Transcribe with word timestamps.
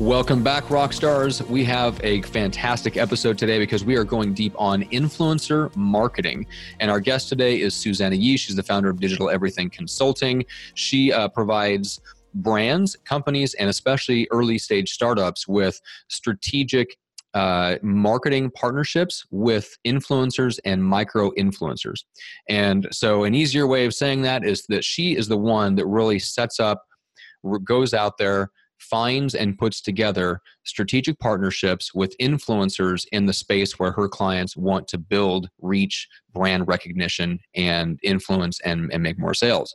Welcome 0.00 0.42
back, 0.42 0.68
rock 0.68 0.92
stars. 0.92 1.42
We 1.44 1.64
have 1.64 1.98
a 2.04 2.20
fantastic 2.20 2.98
episode 2.98 3.38
today 3.38 3.58
because 3.58 3.82
we 3.82 3.96
are 3.96 4.04
going 4.04 4.34
deep 4.34 4.52
on 4.58 4.82
influencer 4.84 5.74
marketing. 5.74 6.46
And 6.80 6.90
our 6.90 7.00
guest 7.00 7.30
today 7.30 7.62
is 7.62 7.74
Susanna 7.74 8.14
Yee. 8.14 8.36
She's 8.36 8.56
the 8.56 8.62
founder 8.62 8.90
of 8.90 9.00
Digital 9.00 9.30
Everything 9.30 9.70
Consulting. 9.70 10.44
She 10.74 11.14
uh, 11.14 11.28
provides 11.28 11.98
brands, 12.34 12.94
companies, 13.06 13.54
and 13.54 13.70
especially 13.70 14.28
early 14.30 14.58
stage 14.58 14.90
startups 14.90 15.48
with 15.48 15.80
strategic 16.08 16.98
uh, 17.32 17.76
marketing 17.80 18.50
partnerships 18.50 19.24
with 19.30 19.78
influencers 19.86 20.58
and 20.66 20.84
micro 20.84 21.30
influencers. 21.38 22.04
And 22.50 22.86
so, 22.92 23.24
an 23.24 23.34
easier 23.34 23.66
way 23.66 23.86
of 23.86 23.94
saying 23.94 24.22
that 24.22 24.44
is 24.44 24.66
that 24.68 24.84
she 24.84 25.16
is 25.16 25.26
the 25.26 25.38
one 25.38 25.74
that 25.76 25.86
really 25.86 26.18
sets 26.18 26.60
up, 26.60 26.84
goes 27.64 27.94
out 27.94 28.18
there, 28.18 28.50
finds 28.78 29.34
and 29.34 29.58
puts 29.58 29.80
together 29.80 30.40
strategic 30.66 31.18
partnerships 31.18 31.94
with 31.94 32.16
influencers 32.18 33.06
in 33.12 33.26
the 33.26 33.32
space 33.32 33.78
where 33.78 33.92
her 33.92 34.08
clients 34.08 34.56
want 34.56 34.88
to 34.88 34.98
build 34.98 35.48
reach 35.60 36.08
brand 36.34 36.68
recognition 36.68 37.38
and 37.54 37.98
influence 38.02 38.60
and, 38.60 38.92
and 38.92 39.02
make 39.02 39.18
more 39.18 39.34
sales 39.34 39.74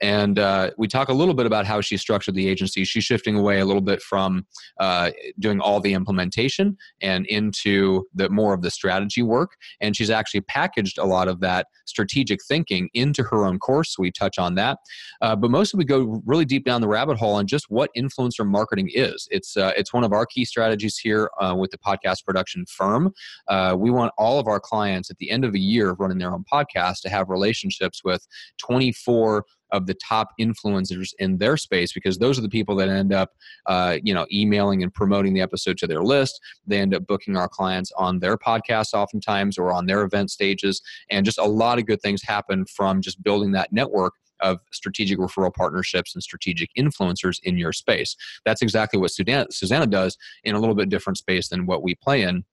and 0.00 0.38
uh, 0.38 0.70
we 0.78 0.86
talk 0.86 1.08
a 1.08 1.12
little 1.12 1.34
bit 1.34 1.46
about 1.46 1.66
how 1.66 1.80
she 1.80 1.96
structured 1.96 2.34
the 2.34 2.48
agency. 2.48 2.84
She's 2.84 3.04
shifting 3.04 3.36
away 3.36 3.58
a 3.60 3.64
little 3.64 3.82
bit 3.82 4.00
from 4.00 4.46
uh, 4.78 5.10
doing 5.38 5.60
all 5.60 5.80
the 5.80 5.92
implementation 5.92 6.76
and 7.00 7.26
into 7.26 8.04
the 8.14 8.28
more 8.28 8.54
of 8.54 8.62
the 8.62 8.70
strategy 8.70 9.22
work. 9.22 9.52
And 9.80 9.96
she's 9.96 10.10
actually 10.10 10.42
packaged 10.42 10.98
a 10.98 11.04
lot 11.04 11.28
of 11.28 11.40
that 11.40 11.66
strategic 11.86 12.44
thinking 12.44 12.88
into 12.94 13.22
her 13.24 13.44
own 13.44 13.58
course. 13.58 13.96
We 13.98 14.12
touch 14.12 14.38
on 14.38 14.54
that. 14.56 14.78
Uh, 15.20 15.34
but 15.34 15.50
mostly 15.50 15.78
we 15.78 15.84
go 15.84 16.22
really 16.24 16.44
deep 16.44 16.64
down 16.64 16.80
the 16.80 16.88
rabbit 16.88 17.18
hole 17.18 17.34
on 17.34 17.46
just 17.46 17.66
what 17.68 17.90
influencer 17.96 18.46
marketing 18.46 18.90
is. 18.92 19.26
It's 19.30 19.56
uh, 19.56 19.72
it's 19.76 19.92
one 19.92 20.04
of 20.04 20.12
our 20.12 20.26
key 20.28 20.44
strategies 20.44 20.98
here 20.98 21.30
uh, 21.40 21.54
with 21.56 21.70
the 21.70 21.78
podcast 21.78 22.24
production 22.24 22.64
firm. 22.66 23.12
Uh, 23.48 23.74
we 23.78 23.90
want 23.90 24.12
all 24.18 24.38
of 24.38 24.46
our 24.46 24.60
clients 24.60 25.10
at 25.10 25.18
the 25.18 25.30
end 25.30 25.44
of 25.44 25.54
a 25.54 25.58
year 25.58 25.92
running 25.98 26.18
their 26.18 26.32
own 26.32 26.44
podcast 26.50 27.00
to 27.02 27.08
have 27.08 27.28
relationships 27.28 28.02
with 28.04 28.26
24 28.58 29.44
of 29.72 29.86
the 29.86 29.94
top 29.94 30.28
influencers 30.40 31.10
in 31.18 31.38
their 31.38 31.56
space 31.56 31.92
because 31.92 32.18
those 32.18 32.38
are 32.38 32.42
the 32.42 32.48
people 32.48 32.74
that 32.76 32.88
end 32.88 33.12
up 33.12 33.32
uh, 33.66 33.98
you 34.02 34.14
know 34.14 34.26
emailing 34.32 34.82
and 34.82 34.92
promoting 34.94 35.34
the 35.34 35.40
episode 35.40 35.76
to 35.76 35.86
their 35.86 36.02
list 36.02 36.40
they 36.66 36.78
end 36.78 36.94
up 36.94 37.06
booking 37.06 37.36
our 37.36 37.48
clients 37.48 37.92
on 37.96 38.18
their 38.18 38.36
podcasts 38.36 38.94
oftentimes 38.94 39.58
or 39.58 39.72
on 39.72 39.86
their 39.86 40.02
event 40.02 40.30
stages 40.30 40.80
and 41.10 41.24
just 41.24 41.38
a 41.38 41.44
lot 41.44 41.78
of 41.78 41.86
good 41.86 42.00
things 42.00 42.22
happen 42.22 42.64
from 42.66 43.00
just 43.00 43.22
building 43.22 43.52
that 43.52 43.72
network 43.72 44.14
of 44.40 44.58
strategic 44.72 45.18
referral 45.18 45.52
partnerships 45.52 46.14
and 46.14 46.22
strategic 46.22 46.70
influencers 46.76 47.38
in 47.42 47.56
your 47.56 47.72
space. 47.72 48.16
That's 48.44 48.62
exactly 48.62 49.00
what 49.00 49.10
Susanna 49.10 49.86
does 49.86 50.16
in 50.44 50.54
a 50.54 50.60
little 50.60 50.74
bit 50.74 50.88
different 50.88 51.18
space 51.18 51.48
than 51.48 51.66
what 51.66 51.82
we 51.82 51.94
play 51.94 52.22
in 52.22 52.44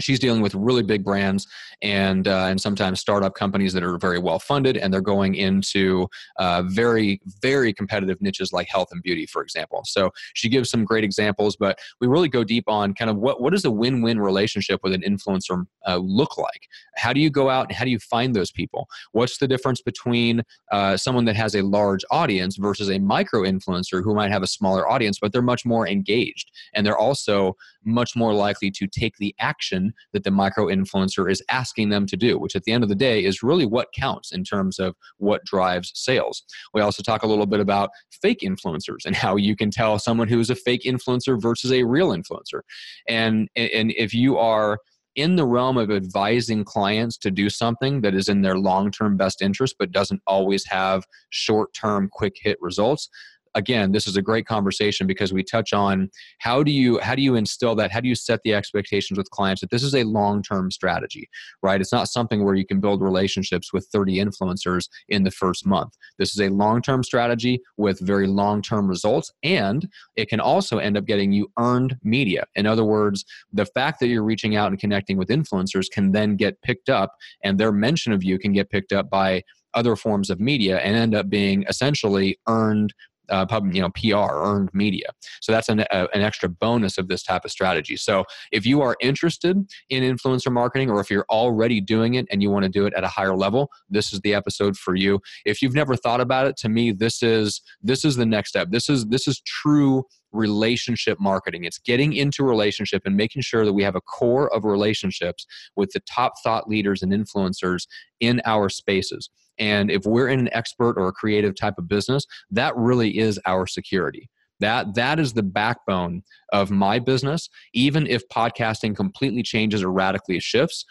she's 0.00 0.18
dealing 0.18 0.40
with 0.40 0.54
really 0.54 0.82
big 0.82 1.04
brands 1.04 1.46
and 1.82 2.26
uh, 2.26 2.46
and 2.46 2.60
sometimes 2.60 3.00
startup 3.00 3.34
companies 3.34 3.72
that 3.72 3.82
are 3.82 3.98
very 3.98 4.18
well 4.18 4.38
funded 4.38 4.76
and 4.76 4.92
they're 4.92 5.00
going 5.00 5.34
into 5.34 6.06
uh, 6.38 6.62
very 6.66 7.20
very 7.42 7.72
competitive 7.72 8.20
niches 8.20 8.52
like 8.52 8.68
health 8.68 8.88
and 8.92 9.02
beauty 9.02 9.26
for 9.26 9.42
example. 9.42 9.82
So 9.84 10.10
she 10.34 10.48
gives 10.48 10.70
some 10.70 10.84
great 10.84 11.04
examples 11.04 11.56
but 11.56 11.78
we 12.00 12.06
really 12.06 12.28
go 12.28 12.44
deep 12.44 12.64
on 12.68 12.94
kind 12.94 13.10
of 13.10 13.16
what 13.16 13.40
what 13.40 13.52
does 13.52 13.64
a 13.64 13.70
win-win 13.70 14.20
relationship 14.20 14.80
with 14.82 14.92
an 14.92 15.02
influencer 15.02 15.64
uh, 15.86 15.96
look 15.96 16.36
like? 16.38 16.68
How 16.96 17.12
do 17.12 17.20
you 17.20 17.30
go 17.30 17.50
out 17.50 17.68
and 17.68 17.76
how 17.76 17.84
do 17.84 17.90
you 17.90 17.98
find 17.98 18.34
those 18.34 18.50
people? 18.50 18.86
What's 19.12 19.38
the 19.38 19.48
difference 19.48 19.80
between 19.80 20.42
uh, 20.72 20.96
someone 20.96 21.24
that 21.26 21.36
has 21.36 21.54
a 21.54 21.62
large 21.62 22.04
audience 22.10 22.56
versus 22.56 22.90
a 22.90 22.98
micro 22.98 23.42
influencer 23.42 24.02
who 24.02 24.14
might 24.14 24.30
have 24.30 24.42
a 24.42 24.46
smaller 24.46 24.88
audience 24.88 25.18
but 25.20 25.32
they're 25.32 25.42
much 25.42 25.64
more 25.64 25.86
engaged? 25.86 26.50
And 26.74 26.84
they're 26.84 26.98
also 26.98 27.56
much 27.84 28.16
more 28.16 28.34
likely 28.34 28.70
to 28.70 28.86
take 28.86 29.16
the 29.16 29.34
action 29.38 29.92
that 30.12 30.24
the 30.24 30.30
micro 30.30 30.66
influencer 30.66 31.30
is 31.30 31.42
asking 31.48 31.88
them 31.88 32.06
to 32.06 32.16
do, 32.16 32.38
which 32.38 32.56
at 32.56 32.64
the 32.64 32.72
end 32.72 32.82
of 32.82 32.88
the 32.88 32.94
day 32.94 33.24
is 33.24 33.42
really 33.42 33.66
what 33.66 33.88
counts 33.94 34.32
in 34.32 34.44
terms 34.44 34.78
of 34.78 34.94
what 35.18 35.44
drives 35.44 35.92
sales. 35.94 36.42
We 36.72 36.80
also 36.80 37.02
talk 37.02 37.22
a 37.22 37.26
little 37.26 37.46
bit 37.46 37.60
about 37.60 37.90
fake 38.10 38.40
influencers 38.40 39.04
and 39.06 39.14
how 39.14 39.36
you 39.36 39.56
can 39.56 39.70
tell 39.70 39.98
someone 39.98 40.28
who 40.28 40.40
is 40.40 40.50
a 40.50 40.54
fake 40.54 40.82
influencer 40.84 41.40
versus 41.40 41.72
a 41.72 41.84
real 41.84 42.10
influencer. 42.10 42.60
And, 43.08 43.48
and 43.56 43.92
if 43.96 44.14
you 44.14 44.38
are 44.38 44.78
in 45.14 45.36
the 45.36 45.46
realm 45.46 45.76
of 45.76 45.90
advising 45.90 46.64
clients 46.64 47.16
to 47.18 47.30
do 47.30 47.48
something 47.48 48.00
that 48.00 48.14
is 48.14 48.28
in 48.28 48.42
their 48.42 48.58
long 48.58 48.90
term 48.90 49.16
best 49.16 49.42
interest 49.42 49.76
but 49.78 49.92
doesn't 49.92 50.20
always 50.26 50.66
have 50.66 51.04
short 51.30 51.72
term 51.72 52.08
quick 52.12 52.34
hit 52.40 52.58
results 52.60 53.08
again 53.54 53.92
this 53.92 54.06
is 54.06 54.16
a 54.16 54.22
great 54.22 54.46
conversation 54.46 55.06
because 55.06 55.32
we 55.32 55.42
touch 55.42 55.72
on 55.72 56.10
how 56.38 56.62
do 56.62 56.70
you 56.70 56.98
how 57.00 57.14
do 57.14 57.22
you 57.22 57.34
instill 57.34 57.74
that? 57.76 57.90
How 57.90 58.00
do 58.00 58.08
you 58.08 58.14
set 58.14 58.40
the 58.44 58.54
expectations 58.54 59.18
with 59.18 59.30
clients 59.30 59.60
that 59.60 59.70
this 59.70 59.82
is 59.82 59.94
a 59.94 60.04
long-term 60.04 60.70
strategy 60.70 61.28
right? 61.62 61.80
It's 61.80 61.92
not 61.92 62.08
something 62.08 62.44
where 62.44 62.54
you 62.54 62.66
can 62.66 62.80
build 62.80 63.02
relationships 63.02 63.72
with 63.72 63.86
30 63.92 64.16
influencers 64.16 64.88
in 65.08 65.24
the 65.24 65.30
first 65.30 65.66
month. 65.66 65.96
This 66.18 66.32
is 66.32 66.40
a 66.40 66.48
long-term 66.48 67.02
strategy 67.02 67.60
with 67.76 68.00
very 68.00 68.26
long-term 68.26 68.88
results 68.88 69.32
and 69.42 69.88
it 70.16 70.28
can 70.28 70.40
also 70.40 70.78
end 70.78 70.96
up 70.96 71.04
getting 71.04 71.32
you 71.32 71.50
earned 71.58 71.96
media. 72.02 72.44
In 72.54 72.66
other 72.66 72.84
words 72.84 73.24
the 73.52 73.66
fact 73.66 74.00
that 74.00 74.08
you're 74.08 74.24
reaching 74.24 74.56
out 74.56 74.68
and 74.68 74.80
connecting 74.80 75.16
with 75.16 75.28
influencers 75.28 75.90
can 75.90 76.12
then 76.12 76.36
get 76.36 76.60
picked 76.62 76.88
up 76.88 77.14
and 77.42 77.58
their 77.58 77.72
mention 77.72 78.12
of 78.12 78.24
you 78.24 78.38
can 78.38 78.52
get 78.52 78.70
picked 78.70 78.92
up 78.92 79.10
by 79.10 79.42
other 79.74 79.96
forms 79.96 80.30
of 80.30 80.40
media 80.40 80.78
and 80.78 80.96
end 80.96 81.14
up 81.14 81.28
being 81.28 81.64
essentially 81.68 82.38
earned 82.48 82.94
uh, 83.28 83.46
pub, 83.46 83.72
you 83.74 83.80
know, 83.80 83.90
PR, 83.90 84.34
earned 84.34 84.70
media. 84.72 85.08
So 85.40 85.52
that's 85.52 85.68
an, 85.68 85.80
a, 85.80 86.08
an 86.14 86.22
extra 86.22 86.48
bonus 86.48 86.98
of 86.98 87.08
this 87.08 87.22
type 87.22 87.44
of 87.44 87.50
strategy. 87.50 87.96
So 87.96 88.24
if 88.52 88.66
you 88.66 88.82
are 88.82 88.96
interested 89.00 89.56
in 89.88 90.02
influencer 90.02 90.52
marketing, 90.52 90.90
or 90.90 91.00
if 91.00 91.10
you're 91.10 91.26
already 91.30 91.80
doing 91.80 92.14
it 92.14 92.26
and 92.30 92.42
you 92.42 92.50
want 92.50 92.64
to 92.64 92.68
do 92.68 92.86
it 92.86 92.94
at 92.94 93.04
a 93.04 93.08
higher 93.08 93.36
level, 93.36 93.70
this 93.88 94.12
is 94.12 94.20
the 94.20 94.34
episode 94.34 94.76
for 94.76 94.94
you. 94.94 95.20
If 95.44 95.62
you've 95.62 95.74
never 95.74 95.96
thought 95.96 96.20
about 96.20 96.46
it, 96.46 96.56
to 96.58 96.68
me, 96.68 96.92
this 96.92 97.22
is 97.22 97.60
this 97.82 98.04
is 98.04 98.16
the 98.16 98.26
next 98.26 98.50
step. 98.50 98.68
This 98.70 98.88
is 98.88 99.06
this 99.06 99.26
is 99.28 99.40
true 99.40 100.04
relationship 100.34 101.18
marketing. 101.20 101.64
It's 101.64 101.78
getting 101.78 102.12
into 102.12 102.42
relationship 102.44 103.02
and 103.06 103.16
making 103.16 103.42
sure 103.42 103.64
that 103.64 103.72
we 103.72 103.84
have 103.84 103.94
a 103.94 104.00
core 104.00 104.52
of 104.52 104.64
relationships 104.64 105.46
with 105.76 105.90
the 105.92 106.00
top 106.00 106.34
thought 106.42 106.68
leaders 106.68 107.02
and 107.02 107.12
influencers 107.12 107.86
in 108.20 108.42
our 108.44 108.68
spaces. 108.68 109.30
And 109.58 109.90
if 109.90 110.04
we're 110.04 110.28
in 110.28 110.40
an 110.40 110.50
expert 110.52 110.94
or 110.96 111.08
a 111.08 111.12
creative 111.12 111.54
type 111.54 111.74
of 111.78 111.88
business, 111.88 112.24
that 112.50 112.76
really 112.76 113.18
is 113.18 113.38
our 113.46 113.66
security. 113.66 114.28
That 114.60 114.94
that 114.94 115.18
is 115.18 115.32
the 115.32 115.42
backbone 115.42 116.22
of 116.52 116.70
my 116.70 116.98
business. 116.98 117.48
Even 117.74 118.06
if 118.06 118.22
podcasting 118.28 118.96
completely 118.96 119.42
changes 119.42 119.82
or 119.82 119.90
radically 119.90 120.38
shifts, 120.40 120.84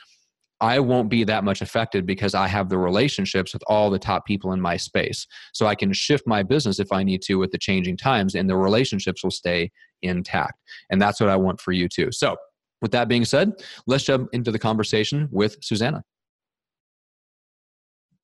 I 0.64 0.80
won't 0.80 1.10
be 1.10 1.24
that 1.26 1.44
much 1.44 1.62
affected 1.62 2.06
because 2.06 2.34
I 2.34 2.48
have 2.48 2.70
the 2.70 2.78
relationships 2.78 3.54
with 3.54 3.64
all 3.68 3.90
the 3.90 4.00
top 4.00 4.26
people 4.26 4.54
in 4.54 4.62
my 4.62 4.78
space. 4.78 5.28
So 5.54 5.66
I 5.66 5.76
can 5.76 5.92
shift 5.92 6.26
my 6.26 6.42
business 6.42 6.80
if 6.80 6.92
I 6.92 7.04
need 7.04 7.22
to 7.24 7.36
with 7.36 7.52
the 7.52 7.58
changing 7.58 7.98
times, 7.98 8.36
and 8.36 8.50
the 8.50 8.56
relationships 8.56 9.24
will 9.24 9.32
stay 9.32 9.72
intact. 10.02 10.62
And 10.90 11.02
that's 11.02 11.20
what 11.20 11.30
I 11.30 11.36
want 11.36 11.60
for 11.60 11.72
you 11.72 11.90
too. 11.90 12.12
So, 12.12 12.38
with 12.82 12.92
that 12.92 13.08
being 13.08 13.24
said, 13.24 13.54
let's 13.88 14.04
jump 14.04 14.30
into 14.34 14.52
the 14.52 14.60
conversation 14.60 15.30
with 15.32 15.58
Susanna. 15.62 16.04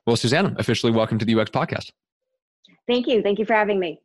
Well, 0.06 0.16
Susanna, 0.16 0.56
officially 0.58 0.92
welcome 0.92 1.20
to 1.20 1.26
the 1.26 1.40
UX 1.40 1.52
podcast. 1.52 1.92
Thank 2.88 3.08
you. 3.08 3.22
Thank 3.22 3.40
you 3.40 3.46
for 3.46 3.54
having 3.54 3.80
me. 3.80 4.02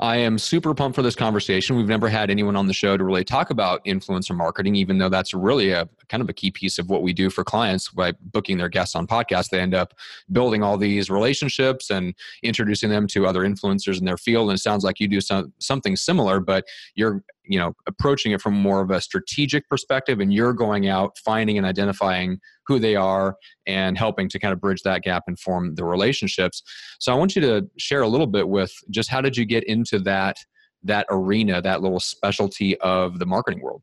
I 0.00 0.16
am 0.16 0.38
super 0.38 0.74
pumped 0.74 0.96
for 0.96 1.02
this 1.02 1.14
conversation. 1.14 1.76
We've 1.76 1.86
never 1.86 2.08
had 2.08 2.30
anyone 2.30 2.56
on 2.56 2.66
the 2.66 2.72
show 2.72 2.96
to 2.96 3.04
really 3.04 3.24
talk 3.24 3.50
about 3.50 3.84
influencer 3.84 4.36
marketing, 4.36 4.74
even 4.74 4.98
though 4.98 5.08
that's 5.08 5.34
really 5.34 5.70
a 5.70 5.88
kind 6.08 6.22
of 6.22 6.28
a 6.28 6.32
key 6.32 6.50
piece 6.50 6.78
of 6.78 6.88
what 6.88 7.02
we 7.02 7.12
do 7.12 7.30
for 7.30 7.44
clients 7.44 7.88
by 7.88 8.12
booking 8.20 8.58
their 8.58 8.68
guests 8.68 8.94
on 8.94 9.06
podcasts. 9.06 9.48
They 9.50 9.60
end 9.60 9.74
up 9.74 9.94
building 10.30 10.62
all 10.62 10.76
these 10.76 11.10
relationships 11.10 11.90
and 11.90 12.14
introducing 12.42 12.90
them 12.90 13.06
to 13.08 13.26
other 13.26 13.42
influencers 13.42 13.98
in 13.98 14.04
their 14.04 14.16
field. 14.16 14.48
And 14.50 14.58
it 14.58 14.62
sounds 14.62 14.84
like 14.84 15.00
you 15.00 15.08
do 15.08 15.20
some, 15.20 15.52
something 15.58 15.96
similar, 15.96 16.40
but 16.40 16.64
you're 16.94 17.22
you 17.44 17.58
know 17.58 17.74
approaching 17.88 18.30
it 18.30 18.40
from 18.40 18.54
more 18.54 18.80
of 18.80 18.92
a 18.92 19.00
strategic 19.00 19.68
perspective 19.68 20.20
and 20.20 20.32
you're 20.32 20.52
going 20.52 20.86
out 20.86 21.18
finding 21.18 21.58
and 21.58 21.66
identifying 21.66 22.38
who 22.68 22.78
they 22.78 22.94
are 22.94 23.36
and 23.66 23.98
helping 23.98 24.28
to 24.28 24.38
kind 24.38 24.52
of 24.52 24.60
bridge 24.60 24.82
that 24.82 25.02
gap 25.02 25.24
and 25.26 25.40
form 25.40 25.74
the 25.74 25.84
relationships 25.84 26.62
so 27.00 27.12
i 27.12 27.16
want 27.16 27.34
you 27.34 27.42
to 27.42 27.68
share 27.78 28.02
a 28.02 28.08
little 28.08 28.28
bit 28.28 28.48
with 28.48 28.72
just 28.90 29.10
how 29.10 29.20
did 29.20 29.36
you 29.36 29.44
get 29.44 29.64
into 29.64 29.98
that 29.98 30.36
that 30.84 31.06
arena, 31.10 31.62
that 31.62 31.82
little 31.82 32.00
specialty 32.00 32.78
of 32.78 33.18
the 33.18 33.26
marketing 33.26 33.62
world? 33.62 33.82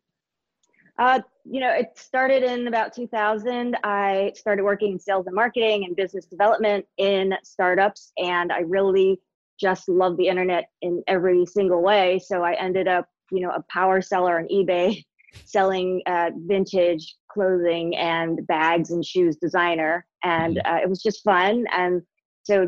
Uh, 0.97 1.21
you 1.51 1.59
know, 1.59 1.71
it 1.71 1.97
started 1.97 2.43
in 2.43 2.67
about 2.67 2.93
2000. 2.93 3.75
I 3.83 4.31
started 4.35 4.63
working 4.63 4.93
in 4.93 4.99
sales 4.99 5.25
and 5.25 5.35
marketing 5.35 5.85
and 5.85 5.95
business 5.95 6.25
development 6.25 6.85
in 6.97 7.33
startups, 7.43 8.11
and 8.17 8.51
I 8.51 8.59
really 8.59 9.19
just 9.59 9.89
love 9.89 10.15
the 10.17 10.27
internet 10.27 10.69
in 10.81 11.03
every 11.07 11.45
single 11.45 11.81
way. 11.81 12.19
So 12.19 12.43
I 12.43 12.53
ended 12.53 12.87
up, 12.87 13.07
you 13.31 13.41
know, 13.41 13.49
a 13.49 13.63
power 13.69 14.01
seller 14.01 14.39
on 14.39 14.47
eBay, 14.47 15.03
selling 15.45 16.01
uh, 16.05 16.31
vintage 16.45 17.15
clothing 17.31 17.95
and 17.95 18.45
bags 18.47 18.91
and 18.91 19.03
shoes 19.03 19.35
designer, 19.35 20.05
and 20.23 20.57
mm-hmm. 20.57 20.73
uh, 20.73 20.77
it 20.77 20.89
was 20.89 21.01
just 21.01 21.23
fun. 21.23 21.65
And 21.71 22.03
so 22.43 22.67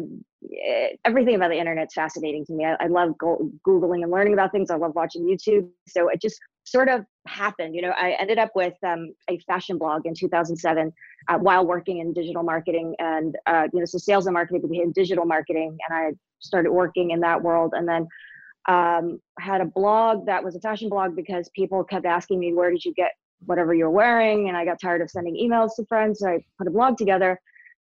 eh, 0.66 0.90
everything 1.06 1.36
about 1.36 1.50
the 1.50 1.60
internet 1.60 1.88
is 1.88 1.94
fascinating 1.94 2.46
to 2.46 2.54
me. 2.54 2.66
I, 2.66 2.78
I 2.80 2.88
love 2.88 3.16
go- 3.20 3.52
googling 3.68 4.02
and 4.02 4.12
learning 4.12 4.34
about 4.34 4.52
things. 4.52 4.72
I 4.72 4.76
love 4.76 4.96
watching 4.96 5.24
YouTube. 5.24 5.70
So 5.88 6.10
it 6.10 6.20
just 6.20 6.40
sort 6.64 6.90
of 6.90 7.06
happened. 7.28 7.76
You 7.76 7.82
know, 7.84 7.92
I 7.92 8.16
ended 8.20 8.38
up 8.38 8.52
with 8.56 8.74
um, 8.84 9.14
a 9.30 9.38
fashion 9.40 9.78
blog 9.78 10.06
in 10.06 10.14
2007 10.14 10.92
uh, 11.28 11.38
while 11.38 11.66
working 11.66 12.00
in 12.00 12.14
digital 12.14 12.44
marketing, 12.44 12.96
and 13.00 13.36
uh, 13.46 13.68
you 13.74 13.80
know, 13.80 13.86
so 13.86 13.98
sales 13.98 14.28
and 14.28 14.34
marketing 14.34 14.68
became 14.68 14.92
digital 14.92 15.26
marketing, 15.26 15.78
and 15.88 15.98
I 15.98 16.12
started 16.40 16.72
working 16.72 17.12
in 17.12 17.20
that 17.22 17.42
world, 17.42 17.74
and 17.76 17.88
then 17.88 18.08
um, 18.68 19.20
had 19.40 19.62
a 19.62 19.66
blog 19.66 20.26
that 20.26 20.44
was 20.44 20.56
a 20.56 20.60
fashion 20.60 20.90
blog 20.90 21.16
because 21.16 21.50
people 21.56 21.84
kept 21.84 22.06
asking 22.06 22.40
me, 22.40 22.54
"Where 22.54 22.72
did 22.72 22.84
you 22.84 22.94
get 22.94 23.12
whatever 23.46 23.74
you're 23.74 23.90
wearing?" 23.90 24.48
And 24.48 24.58
I 24.58 24.66
got 24.66 24.80
tired 24.80 25.02
of 25.02 25.10
sending 25.10 25.36
emails 25.36 25.76
to 25.76 25.86
friends, 25.86 26.20
so 26.20 26.30
I 26.30 26.44
put 26.58 26.68
a 26.68 26.72
blog 26.72 26.98
together. 26.98 27.40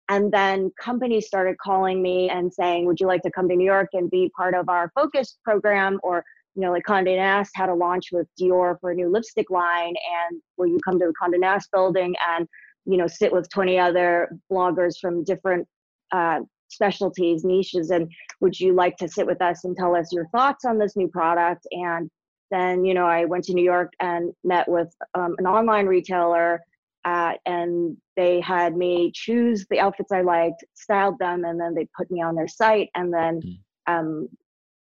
And 0.09 0.31
then 0.31 0.71
companies 0.81 1.27
started 1.27 1.57
calling 1.57 2.01
me 2.01 2.29
and 2.29 2.53
saying, 2.53 2.85
Would 2.85 2.99
you 2.99 3.07
like 3.07 3.23
to 3.23 3.31
come 3.31 3.49
to 3.49 3.55
New 3.55 3.65
York 3.65 3.89
and 3.93 4.09
be 4.09 4.31
part 4.35 4.53
of 4.53 4.69
our 4.69 4.89
focus 4.95 5.37
program 5.43 5.99
or 6.01 6.23
you 6.57 6.63
know, 6.63 6.71
like 6.71 6.85
Condé 6.85 7.17
Nast 7.17 7.51
had 7.53 7.69
a 7.69 7.73
launch 7.73 8.05
with 8.11 8.27
Dior 8.41 8.77
for 8.81 8.89
a 8.89 8.95
new 8.95 9.09
lipstick 9.09 9.51
line, 9.51 9.93
and 9.93 10.41
where 10.55 10.67
you 10.67 10.79
come 10.83 10.99
to 10.99 11.05
the 11.05 11.13
Condé 11.21 11.39
Nast 11.39 11.69
building 11.71 12.15
and 12.35 12.47
you 12.85 12.97
know 12.97 13.05
sit 13.05 13.31
with 13.31 13.47
20 13.49 13.77
other 13.77 14.35
bloggers 14.51 14.95
from 14.99 15.23
different 15.23 15.67
uh, 16.11 16.39
specialties, 16.69 17.43
niches, 17.43 17.91
and 17.91 18.11
would 18.41 18.59
you 18.59 18.73
like 18.73 18.97
to 18.97 19.07
sit 19.07 19.27
with 19.27 19.39
us 19.39 19.65
and 19.65 19.77
tell 19.77 19.95
us 19.95 20.11
your 20.11 20.27
thoughts 20.29 20.65
on 20.65 20.79
this 20.79 20.95
new 20.95 21.07
product? 21.07 21.67
And 21.69 22.09
then 22.49 22.83
you 22.83 22.95
know, 22.95 23.05
I 23.05 23.25
went 23.25 23.43
to 23.45 23.53
New 23.53 23.63
York 23.63 23.93
and 23.99 24.33
met 24.43 24.67
with 24.67 24.91
um, 25.13 25.35
an 25.37 25.45
online 25.45 25.85
retailer. 25.85 26.59
Uh, 27.05 27.35
and 27.45 27.95
they 28.17 28.41
had 28.41 28.75
me 28.75 29.11
choose 29.15 29.65
the 29.69 29.79
outfits 29.79 30.11
I 30.11 30.21
liked, 30.21 30.65
styled 30.73 31.17
them, 31.19 31.45
and 31.45 31.57
then 31.57 31.73
they 31.73 31.87
put 31.95 32.11
me 32.11 32.21
on 32.21 32.35
their 32.35 32.49
site, 32.49 32.89
and 32.95 33.13
then 33.13 33.39
mm. 33.41 33.57
um, 33.87 34.27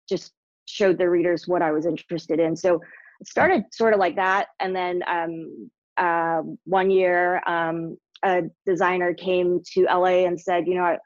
just 0.09 0.33
showed 0.69 0.97
the 0.97 1.09
readers 1.09 1.47
what 1.47 1.61
I 1.61 1.71
was 1.71 1.85
interested 1.85 2.39
in. 2.39 2.55
So 2.55 2.81
it 3.19 3.27
started 3.27 3.63
sort 3.71 3.93
of 3.93 3.99
like 3.99 4.15
that. 4.15 4.47
And 4.59 4.75
then 4.75 5.03
um, 5.07 5.69
uh, 5.97 6.41
one 6.65 6.89
year, 6.89 7.41
um, 7.47 7.97
a 8.23 8.43
designer 8.65 9.13
came 9.13 9.61
to 9.73 9.83
LA 9.83 10.25
and 10.25 10.39
said, 10.39 10.67
you 10.67 10.75
know, 10.75 10.83
I, 10.83 10.97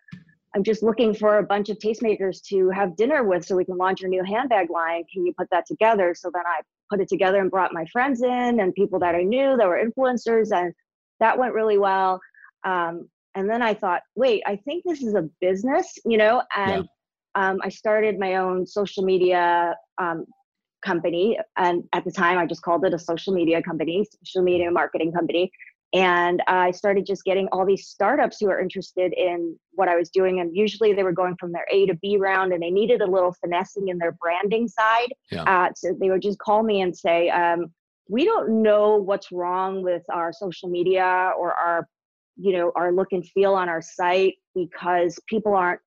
I'm 0.55 0.63
just 0.63 0.83
looking 0.83 1.13
for 1.13 1.39
a 1.39 1.43
bunch 1.43 1.69
of 1.69 1.77
tastemakers 1.77 2.41
to 2.49 2.69
have 2.69 2.95
dinner 2.95 3.23
with 3.23 3.45
so 3.45 3.55
we 3.55 3.65
can 3.65 3.77
launch 3.77 4.03
our 4.03 4.09
new 4.09 4.23
handbag 4.23 4.69
line. 4.69 5.03
Can 5.11 5.25
you 5.25 5.33
put 5.37 5.47
that 5.51 5.65
together? 5.65 6.13
So 6.15 6.29
then 6.33 6.43
I 6.45 6.61
put 6.89 7.01
it 7.01 7.09
together 7.09 7.39
and 7.39 7.49
brought 7.49 7.73
my 7.73 7.85
friends 7.91 8.21
in 8.21 8.59
and 8.59 8.73
people 8.73 8.99
that 8.99 9.15
I 9.15 9.23
knew 9.23 9.57
that 9.57 9.67
were 9.67 9.83
influencers, 9.83 10.51
and 10.51 10.73
that 11.19 11.37
went 11.37 11.53
really 11.53 11.79
well. 11.79 12.19
Um, 12.63 13.09
and 13.35 13.49
then 13.49 13.63
I 13.63 13.73
thought, 13.73 14.01
wait, 14.15 14.43
I 14.45 14.57
think 14.57 14.83
this 14.85 15.01
is 15.01 15.15
a 15.15 15.27
business, 15.41 15.97
you 16.05 16.17
know, 16.17 16.43
and 16.55 16.87
um, 17.35 17.59
I 17.63 17.69
started 17.69 18.19
my 18.19 18.35
own 18.35 18.65
social 18.65 19.03
media 19.03 19.75
um, 19.97 20.25
company. 20.83 21.37
And 21.57 21.83
at 21.93 22.03
the 22.03 22.11
time, 22.11 22.37
I 22.37 22.45
just 22.45 22.61
called 22.61 22.85
it 22.85 22.93
a 22.93 22.99
social 22.99 23.33
media 23.33 23.61
company, 23.61 24.05
social 24.23 24.43
media 24.43 24.69
marketing 24.71 25.11
company. 25.11 25.51
And 25.93 26.41
I 26.47 26.71
started 26.71 27.05
just 27.05 27.23
getting 27.23 27.47
all 27.51 27.65
these 27.65 27.87
startups 27.87 28.37
who 28.39 28.49
are 28.49 28.59
interested 28.59 29.13
in 29.13 29.55
what 29.73 29.87
I 29.87 29.95
was 29.95 30.09
doing. 30.09 30.39
And 30.39 30.55
usually 30.55 30.93
they 30.93 31.03
were 31.03 31.11
going 31.11 31.35
from 31.39 31.51
their 31.51 31.67
A 31.71 31.85
to 31.85 31.93
B 31.95 32.17
round 32.17 32.51
and 32.51 32.63
they 32.63 32.71
needed 32.71 33.01
a 33.01 33.05
little 33.05 33.33
finessing 33.39 33.89
in 33.89 33.99
their 33.99 34.13
branding 34.13 34.67
side. 34.67 35.13
Yeah. 35.31 35.43
Uh, 35.43 35.69
so 35.75 35.95
they 35.99 36.09
would 36.09 36.23
just 36.23 36.39
call 36.39 36.63
me 36.63 36.81
and 36.81 36.97
say, 36.97 37.29
um, 37.29 37.67
we 38.09 38.25
don't 38.25 38.63
know 38.63 38.97
what's 38.97 39.31
wrong 39.31 39.83
with 39.83 40.01
our 40.11 40.33
social 40.33 40.67
media 40.67 41.31
or 41.37 41.53
our 41.53 41.87
you 42.35 42.51
know 42.51 42.71
our 42.75 42.91
look 42.91 43.09
and 43.11 43.25
feel 43.29 43.53
on 43.53 43.69
our 43.69 43.81
site 43.81 44.33
because 44.55 45.17
people 45.27 45.53
aren't 45.53 45.79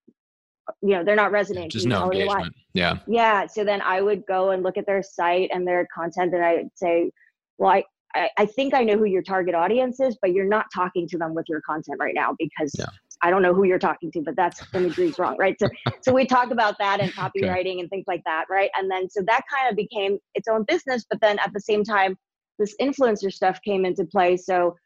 you 0.83 0.91
know 0.91 1.05
they're 1.05 1.17
not 1.17 1.33
resonating 1.33 1.71
just 1.71 1.87
no 1.87 2.11
engagement. 2.11 2.55
Yeah. 2.75 2.99
Yeah 3.07 3.47
so 3.47 3.65
then 3.65 3.81
i 3.83 4.01
would 4.01 4.25
go 4.27 4.51
and 4.51 4.63
look 4.63 4.77
at 4.77 4.87
their 4.87 5.03
site 5.03 5.51
and 5.53 5.67
their 5.67 5.87
content 5.95 6.35
and 6.35 6.45
i'd 6.45 6.69
say 6.75 7.11
well 7.59 7.83
I, 8.15 8.31
I, 8.39 8.47
think 8.47 8.75
i 8.75 8.83
know 8.83 8.97
who 8.97 9.05
your 9.05 9.23
target 9.23 9.55
audience 9.55 10.01
is 10.01 10.17
but 10.21 10.33
you're 10.33 10.49
not 10.49 10.67
talking 10.75 11.07
to 11.09 11.19
them 11.19 11.35
with 11.35 11.47
your 11.49 11.61
content 11.63 11.99
right 12.01 12.15
now 12.15 12.35
because 12.39 12.73
yeah. 12.79 12.87
i 13.23 13.31
don't 13.31 13.43
know 13.43 13.55
who 13.55 13.65
you're 13.65 13.79
talking 13.79 14.11
to 14.13 14.23
but 14.23 14.37
that's 14.37 14.63
imagery 14.75 15.09
is 15.09 15.19
wrong 15.19 15.37
right? 15.39 15.57
So 15.61 15.69
so 16.03 16.13
we 16.13 16.27
talk 16.27 16.51
about 16.51 16.77
that 16.79 17.01
and 17.01 17.12
copywriting 17.23 17.75
okay. 17.75 17.81
and 17.81 17.91
things 17.91 18.05
like 18.07 18.23
that 18.25 18.47
right? 18.51 18.71
And 18.77 18.91
then 18.91 19.09
so 19.09 19.23
that 19.27 19.43
kind 19.53 19.71
of 19.71 19.77
became 19.77 20.19
its 20.35 20.49
own 20.49 20.65
business 20.67 21.05
but 21.09 21.21
then 21.21 21.39
at 21.39 21.53
the 21.53 21.61
same 21.61 21.85
time 21.85 22.17
this 22.59 22.75
influencer 22.81 23.31
stuff 23.31 23.61
came 23.62 23.85
into 23.85 24.05
play. 24.05 24.37
So 24.37 24.77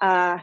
uh 0.00 0.38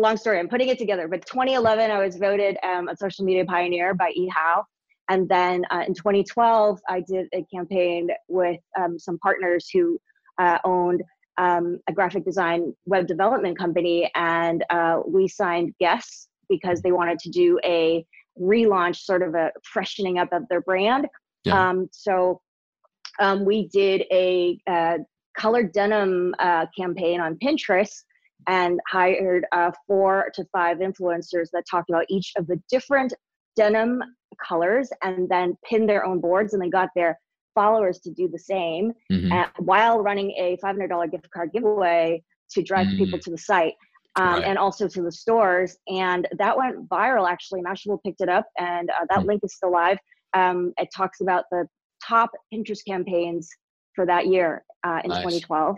long 0.00 0.16
story, 0.16 0.38
I'm 0.38 0.48
putting 0.48 0.68
it 0.68 0.78
together. 0.78 1.08
But 1.08 1.26
2011, 1.26 1.90
I 1.90 1.98
was 1.98 2.16
voted 2.16 2.56
um, 2.62 2.88
a 2.88 2.96
social 2.96 3.24
media 3.24 3.44
pioneer 3.44 3.94
by 3.94 4.12
eHow. 4.18 4.64
And 5.08 5.28
then 5.28 5.64
uh, 5.70 5.84
in 5.86 5.94
2012, 5.94 6.80
I 6.88 7.00
did 7.00 7.26
a 7.34 7.44
campaign 7.52 8.10
with 8.28 8.60
um, 8.78 8.98
some 8.98 9.18
partners 9.18 9.68
who 9.72 9.98
uh, 10.38 10.58
owned 10.64 11.02
um, 11.38 11.80
a 11.88 11.92
graphic 11.92 12.24
design 12.24 12.74
web 12.86 13.06
development 13.06 13.58
company. 13.58 14.10
And 14.14 14.64
uh, 14.70 15.00
we 15.06 15.26
signed 15.26 15.74
Guess 15.80 16.28
because 16.48 16.80
they 16.82 16.92
wanted 16.92 17.18
to 17.20 17.30
do 17.30 17.58
a 17.64 18.04
relaunch, 18.40 18.96
sort 18.96 19.22
of 19.22 19.34
a 19.34 19.50
freshening 19.64 20.18
up 20.18 20.32
of 20.32 20.48
their 20.48 20.60
brand. 20.60 21.06
Yeah. 21.44 21.70
Um, 21.70 21.88
so 21.92 22.40
um, 23.18 23.44
we 23.44 23.68
did 23.68 24.04
a 24.12 24.58
uh, 24.66 24.98
colored 25.36 25.72
denim 25.72 26.34
uh, 26.38 26.66
campaign 26.76 27.20
on 27.20 27.36
Pinterest 27.36 28.02
and 28.46 28.80
hired 28.88 29.44
uh, 29.52 29.70
four 29.86 30.30
to 30.34 30.44
five 30.52 30.78
influencers 30.78 31.48
that 31.52 31.64
talked 31.70 31.90
about 31.90 32.04
each 32.08 32.32
of 32.36 32.46
the 32.46 32.60
different 32.70 33.12
denim 33.56 34.02
colors 34.46 34.90
and 35.02 35.28
then 35.28 35.56
pinned 35.68 35.88
their 35.88 36.04
own 36.04 36.20
boards 36.20 36.54
and 36.54 36.62
they 36.62 36.68
got 36.68 36.88
their 36.94 37.18
followers 37.54 37.98
to 38.00 38.10
do 38.10 38.28
the 38.28 38.38
same 38.38 38.92
mm-hmm. 39.12 39.32
uh, 39.32 39.46
while 39.58 40.00
running 40.00 40.30
a 40.32 40.56
$500 40.62 41.10
gift 41.10 41.28
card 41.30 41.50
giveaway 41.52 42.22
to 42.50 42.62
drive 42.62 42.86
mm-hmm. 42.86 43.04
people 43.04 43.18
to 43.18 43.30
the 43.30 43.38
site 43.38 43.74
um, 44.16 44.34
right. 44.34 44.44
and 44.44 44.58
also 44.58 44.88
to 44.88 45.02
the 45.02 45.12
stores. 45.12 45.76
And 45.88 46.28
that 46.38 46.56
went 46.56 46.88
viral 46.88 47.28
actually. 47.28 47.62
Mashable 47.62 48.02
picked 48.04 48.20
it 48.20 48.28
up 48.28 48.46
and 48.58 48.90
uh, 48.90 49.04
that 49.08 49.18
mm-hmm. 49.18 49.28
link 49.28 49.40
is 49.44 49.54
still 49.54 49.72
live. 49.72 49.98
Um, 50.32 50.72
it 50.78 50.88
talks 50.94 51.20
about 51.20 51.44
the 51.50 51.66
top 52.06 52.30
Pinterest 52.52 52.84
campaigns 52.86 53.50
for 53.94 54.06
that 54.06 54.26
year 54.26 54.64
uh, 54.84 55.00
in 55.04 55.10
nice. 55.10 55.18
2012. 55.18 55.76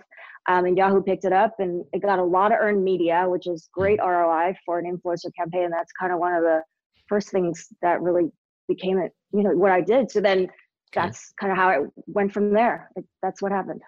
Um, 0.48 0.64
and 0.64 0.76
Yahoo 0.76 1.02
picked 1.02 1.24
it 1.24 1.32
up 1.32 1.60
and 1.60 1.84
it 1.92 2.02
got 2.02 2.18
a 2.18 2.24
lot 2.24 2.52
of 2.52 2.58
earned 2.60 2.82
media, 2.82 3.24
which 3.28 3.46
is 3.46 3.68
great 3.72 4.00
mm-hmm. 4.00 4.08
ROI 4.08 4.56
for 4.66 4.78
an 4.78 4.86
influencer 4.86 5.30
campaign. 5.38 5.70
That's 5.70 5.92
kind 5.92 6.12
of 6.12 6.18
one 6.18 6.34
of 6.34 6.42
the 6.42 6.62
first 7.08 7.30
things 7.30 7.68
that 7.80 8.00
really 8.02 8.30
became 8.68 8.98
it, 8.98 9.12
you 9.32 9.42
know, 9.42 9.50
what 9.50 9.70
I 9.70 9.80
did. 9.80 10.10
So 10.10 10.20
then 10.20 10.48
that's 10.92 11.32
kind 11.40 11.52
of 11.52 11.58
how 11.58 11.70
it 11.70 11.90
went 12.06 12.32
from 12.32 12.52
there. 12.52 12.90
That's 13.22 13.40
what 13.40 13.52
happened. 13.52 13.82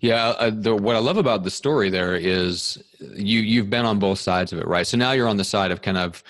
Yeah, 0.00 0.28
uh, 0.30 0.50
the, 0.52 0.74
what 0.74 0.94
I 0.94 0.98
love 0.98 1.16
about 1.16 1.42
the 1.42 1.50
story 1.50 1.88
there 1.88 2.16
is 2.16 2.82
you 3.00 3.40
you've 3.40 3.70
been 3.70 3.86
on 3.86 3.98
both 3.98 4.18
sides 4.18 4.52
of 4.52 4.58
it, 4.58 4.66
right? 4.66 4.86
So 4.86 4.98
now 4.98 5.12
you're 5.12 5.28
on 5.28 5.38
the 5.38 5.44
side 5.44 5.70
of 5.70 5.80
kind 5.80 5.96
of 5.96 6.22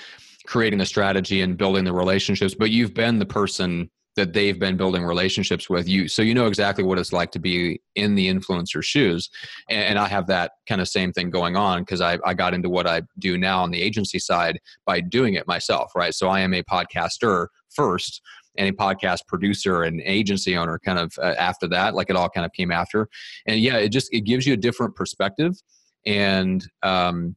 creating 0.47 0.79
the 0.79 0.87
strategy 0.87 1.41
and 1.41 1.57
building 1.57 1.85
the 1.85 1.93
relationships, 1.93 2.55
but 2.55 2.71
you've 2.71 2.95
been 2.95 3.19
the 3.19 3.27
person 3.27 3.91
that 4.17 4.33
they've 4.33 4.59
been 4.59 4.77
building 4.77 5.05
relationships 5.05 5.69
with 5.69 5.89
you. 5.89 6.09
So 6.09 6.23
you 6.23 6.35
know 6.35 6.47
exactly 6.47 6.85
what 6.85 6.99
it's 6.99 7.13
like 7.13 7.33
to 7.33 7.39
be 7.39 7.81
in 7.95 8.15
the 8.15 8.33
influencer 8.33 8.83
shoes. 8.83 9.31
And, 9.69 9.99
i 9.99 10.09
have 10.09 10.27
that 10.27 10.53
kind 10.69 10.81
of 10.81 10.89
same 10.89 11.13
thing 11.13 11.31
going 11.31 11.57
on 11.57 11.83
because 11.83 12.01
I, 12.01 12.19
I 12.25 12.35
got 12.35 12.53
into 12.53 12.69
what 12.69 12.87
i 12.87 13.03
do 13.19 13.39
now 13.39 13.63
on 13.63 13.71
the 13.71 13.81
agency 13.81 14.19
side 14.19 14.59
by 14.87 15.01
doing 15.01 15.35
it 15.35 15.47
myself 15.47 15.93
right? 15.95 16.13
So 16.13 16.29
i 16.29 16.41
am 16.41 16.53
a 16.53 16.63
podcaster 16.65 17.47
first 17.71 18.21
and 18.57 18.69
a 18.69 18.73
podcast 18.73 19.21
producer 19.29 19.85
and 19.85 20.01
agency 20.03 20.57
owner 20.57 20.79
kind 20.85 20.99
of 20.99 21.17
uh, 21.19 21.35
after 21.39 21.69
that 21.69 21.95
like 21.95 22.11
it 22.11 22.17
all 22.17 22.29
kind 22.29 22.45
of 22.45 22.53
came 22.53 22.71
after. 22.71 23.09
And 23.47 23.61
yeah 23.61 23.77
it 23.77 23.91
just 23.91 24.13
it 24.13 24.23
gives 24.23 24.47
you 24.47 24.55
a 24.55 24.59
different 24.59 24.95
perspective 24.97 25.55
and 26.07 26.65
um, 26.83 27.37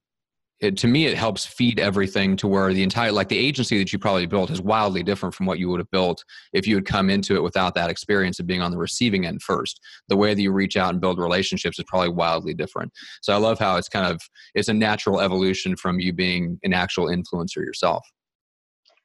it, 0.60 0.76
to 0.78 0.88
me 0.88 1.06
it 1.06 1.18
helps 1.18 1.46
feed 1.46 1.80
everything 1.80 2.36
to 2.38 2.48
where 2.48 2.74
the 2.74 2.82
entire 2.82 3.12
like 3.12 3.28
the 3.28 3.38
agency 3.38 3.78
that 3.78 3.94
you 3.94 4.00
probably 4.00 4.26
built 4.26 4.50
is 4.50 4.62
wildly 4.62 5.04
different 5.04 5.36
from 5.36 5.46
what 5.46 5.60
you 5.60 5.70
would 5.70 5.80
have 5.80 5.92
built 5.92 6.24
if 6.54 6.66
you 6.66 6.76
had 6.76 6.86
come 6.86 7.10
into 7.10 7.36
it 7.36 7.44
without 7.44 7.76
that 7.76 7.90
experience 7.90 8.40
of 8.40 8.48
being 8.48 8.62
on 8.62 8.72
the 8.72 8.78
receiving 8.78 9.26
end 9.26 9.42
first. 9.42 9.80
The 10.10 10.18
way 10.18 10.34
that 10.34 10.42
you 10.42 10.52
reach 10.52 10.76
out 10.76 10.92
and 10.92 11.02
build 11.02 11.20
relationships 11.20 11.78
is 11.78 11.86
probably 11.88 12.10
wildly 12.10 12.54
different. 12.54 12.92
So 13.22 13.34
i 13.34 13.38
love 13.38 13.60
how 13.60 13.78
it's 13.78 13.90
kind 13.90 14.08
of 14.08 14.20
it's 14.56 14.70
a 14.70 14.74
natural 14.74 15.22
evolution 15.22 15.76
from 15.76 16.00
you 16.00 16.14
being 16.14 16.60
an 16.64 16.74
actual 16.74 17.06
influencer 17.06 17.58
yourself. 17.58 18.06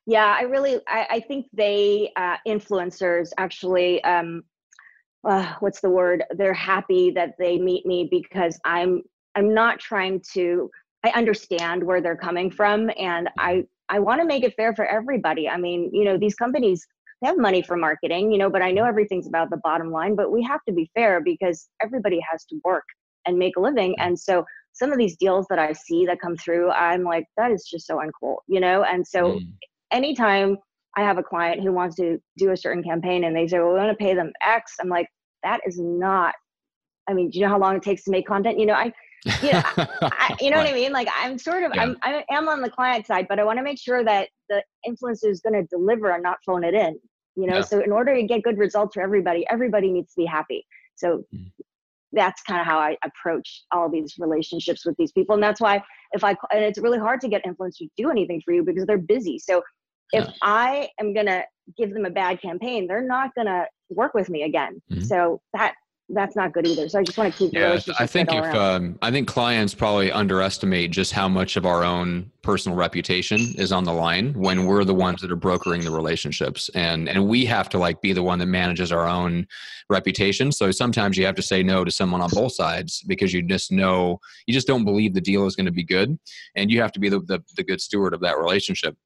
Yeah 0.07 0.35
i 0.39 0.43
really 0.43 0.81
i, 0.89 1.07
I 1.11 1.21
think 1.21 1.47
they 1.53 2.13
uh, 2.17 2.37
influencers 2.47 3.31
actually 3.39 4.03
um, 4.05 4.43
uh, 5.25 5.55
what's 5.61 5.81
the 5.81 5.89
word? 5.89 6.25
They're 6.37 6.53
happy 6.53 7.13
that 7.13 7.35
they 7.39 7.59
meet 7.59 7.87
me 7.87 8.09
because 8.11 8.59
i'm 8.65 9.03
i'm 9.37 9.55
not 9.55 9.79
trying 9.79 10.21
to 10.33 10.69
i 11.05 11.11
understand 11.11 11.83
where 11.83 12.01
they're 12.01 12.17
coming 12.17 12.51
from 12.51 12.91
and 12.99 13.29
i 13.39 13.65
i 13.89 13.99
want 13.99 14.21
to 14.21 14.27
make 14.27 14.45
it 14.45 14.55
fair 14.57 14.75
for 14.75 14.85
everybody 14.87 15.49
i 15.49 15.57
mean 15.57 15.91
you 15.93 16.05
know 16.05 16.17
these 16.17 16.35
companies 16.35 16.87
they 17.21 17.29
have 17.29 17.39
money 17.39 17.63
for 17.63 17.77
marketing 17.77 18.31
you 18.31 18.39
know 18.39 18.51
but 18.51 18.63
i 18.63 18.71
know 18.71 18.85
everything's 18.85 19.27
about 19.27 19.51
the 19.51 19.61
bottom 19.63 19.91
line 19.91 20.15
but 20.15 20.31
we 20.31 20.43
have 20.43 20.61
to 20.67 20.73
be 20.73 20.91
fair 20.95 21.21
because 21.21 21.69
everybody 21.81 22.21
has 22.31 22.45
to 22.45 22.61
work 22.65 22.85
and 23.27 23.39
make 23.39 23.57
a 23.57 23.61
living 23.61 23.95
and 23.99 24.19
so 24.19 24.45
some 24.73 24.91
of 24.91 24.99
these 24.99 25.17
deals 25.17 25.47
that 25.49 25.59
i 25.59 25.73
see 25.73 26.07
that 26.07 26.21
come 26.21 26.37
through 26.37 26.71
i'm 26.71 27.03
like 27.03 27.25
that 27.37 27.51
is 27.51 27.65
just 27.71 27.87
so 27.87 27.99
uncool 27.99 28.37
you 28.49 28.61
know 28.61 28.83
and 28.85 29.07
so 29.07 29.33
mm. 29.33 29.47
anytime 29.91 30.57
I 30.97 31.03
have 31.03 31.19
a 31.19 31.23
client 31.23 31.63
who 31.63 31.73
wants 31.73 31.97
to 31.97 32.19
do 32.37 32.51
a 32.51 32.57
certain 32.57 32.83
campaign 32.83 33.25
and 33.25 33.35
they 33.35 33.49
say, 33.49 33.59
well, 33.59 33.73
we 33.73 33.79
want 33.79 33.97
to 33.97 34.05
pay 34.05 34.15
them 34.15 34.33
X. 34.43 34.75
I'm 34.81 34.89
like, 34.89 35.07
that 35.43 35.61
is 35.67 35.79
not, 35.79 36.35
I 37.09 37.15
mean, 37.15 37.31
do 37.31 37.39
you 37.39 37.45
know 37.45 37.51
how 37.51 37.59
long 37.59 37.77
it 37.77 37.83
takes 37.83 38.05
to 38.05 38.11
make 38.11 38.27
content? 38.27 38.59
You 38.59 38.67
know, 38.67 38.75
I, 38.75 38.93
you 39.25 39.53
know, 39.53 39.63
I, 39.77 40.37
you 40.41 40.51
know 40.51 40.57
right. 40.57 40.65
what 40.65 40.71
I 40.71 40.75
mean? 40.75 40.93
Like 40.93 41.09
I'm 41.17 41.39
sort 41.39 41.63
of, 41.63 41.73
yeah. 41.75 41.83
I'm, 41.83 41.97
I 42.03 42.25
am 42.31 42.49
on 42.49 42.61
the 42.61 42.71
client 42.71 43.07
side, 43.07 43.27
but 43.29 43.39
I 43.39 43.45
want 43.45 43.59
to 43.59 43.63
make 43.63 43.79
sure 43.79 44.03
that 44.05 44.29
the 44.49 44.63
influencer 44.87 45.31
is 45.31 45.41
going 45.41 45.55
to 45.55 45.63
deliver 45.69 46.11
and 46.11 46.23
not 46.23 46.39
phone 46.45 46.65
it 46.65 46.75
in, 46.75 46.99
you 47.37 47.47
know? 47.47 47.57
Yeah. 47.57 47.63
So 47.63 47.81
in 47.81 47.93
order 47.93 48.15
to 48.15 48.23
get 48.25 48.43
good 48.43 48.59
results 48.59 48.95
for 48.95 49.03
everybody, 49.03 49.47
everybody 49.49 49.91
needs 49.91 50.13
to 50.15 50.21
be 50.23 50.27
happy. 50.27 50.67
So 50.97 51.25
mm. 51.35 51.51
that's 52.13 52.43
kind 52.43 52.61
of 52.61 52.67
how 52.67 52.79
I 52.79 52.97
approach 53.05 53.63
all 53.71 53.89
these 53.89 54.17
relationships 54.19 54.85
with 54.85 54.97
these 54.97 55.13
people. 55.13 55.35
And 55.35 55.43
that's 55.43 55.61
why 55.61 55.83
if 56.13 56.25
I, 56.25 56.31
and 56.53 56.65
it's 56.65 56.79
really 56.79 56.99
hard 56.99 57.21
to 57.21 57.29
get 57.29 57.45
influencers 57.45 57.79
to 57.79 57.89
do 57.97 58.11
anything 58.11 58.43
for 58.45 58.53
you 58.53 58.65
because 58.65 58.87
they're 58.87 58.99
busy. 58.99 59.39
So 59.39 59.63
if 60.13 60.25
yeah. 60.27 60.33
I 60.43 60.89
am 61.01 61.15
going 61.15 61.27
to 61.27 61.45
give 61.79 61.95
them 61.95 62.05
a 62.05 62.11
bad 62.11 62.43
campaign, 62.43 62.87
they're 62.87 63.07
not 63.07 63.35
going 63.35 63.47
to 63.47 63.67
work 63.89 64.15
with 64.15 64.29
me 64.29 64.43
again. 64.43 64.83
Mm-hmm. 64.91 65.03
So 65.05 65.41
that 65.55 65.75
that's 66.09 66.37
not 66.37 66.53
good 66.53 66.67
either. 66.67 66.89
So 66.89 66.99
I 66.99 67.03
just 67.03 67.17
want 67.17 67.33
to 67.33 67.39
keep. 67.39 67.53
Yeah, 67.53 67.79
I 67.99 68.07
think 68.07 68.33
if 68.33 68.55
um, 68.55 68.99
I 69.03 69.11
think 69.11 69.29
clients 69.29 69.75
probably 69.75 70.13
underestimate 70.13 70.91
just 70.91 71.13
how 71.13 71.29
much 71.29 71.57
of 71.57 71.65
our 71.65 71.85
own 71.85 72.31
personal 72.43 72.77
reputation 72.77 73.41
is 73.57 73.73
on 73.73 73.85
the 73.85 73.93
line 73.93 74.35
when 74.35 74.67
we're 74.67 74.85
the 74.85 74.95
ones 74.95 75.21
that 75.23 75.31
are 75.31 75.37
brokering 75.37 75.83
the 75.83 75.91
relationships, 75.91 76.69
and 76.75 77.09
and 77.09 77.29
we 77.29 77.45
have 77.47 77.69
to 77.71 77.79
like 77.79 78.01
be 78.03 78.13
the 78.13 78.23
one 78.23 78.39
that 78.41 78.47
manages 78.47 78.93
our 78.93 79.07
own 79.07 79.47
reputation. 79.89 80.53
So 80.53 80.71
sometimes 80.71 81.17
you 81.17 81.25
have 81.27 81.37
to 81.37 81.43
say 81.43 81.63
no 81.63 81.85
to 81.85 81.91
someone 81.91 82.21
on 82.21 82.31
both 82.31 82.55
sides 82.55 83.03
because 83.07 83.33
you 83.33 83.43
just 83.43 83.73
know 83.73 84.21
you 84.47 84.55
just 84.55 84.67
don't 84.67 84.85
believe 84.85 85.15
the 85.15 85.21
deal 85.21 85.47
is 85.47 85.57
going 85.57 85.67
to 85.67 85.73
be 85.73 85.85
good, 85.85 86.19
and 86.57 86.71
you 86.71 86.81
have 86.81 86.93
to 86.93 87.01
be 87.01 87.09
the, 87.09 87.21
the, 87.21 87.43
the 87.57 87.65
good 87.65 87.81
steward 87.81 88.13
of 88.13 88.21
that 88.21 88.39
relationship 88.39 88.97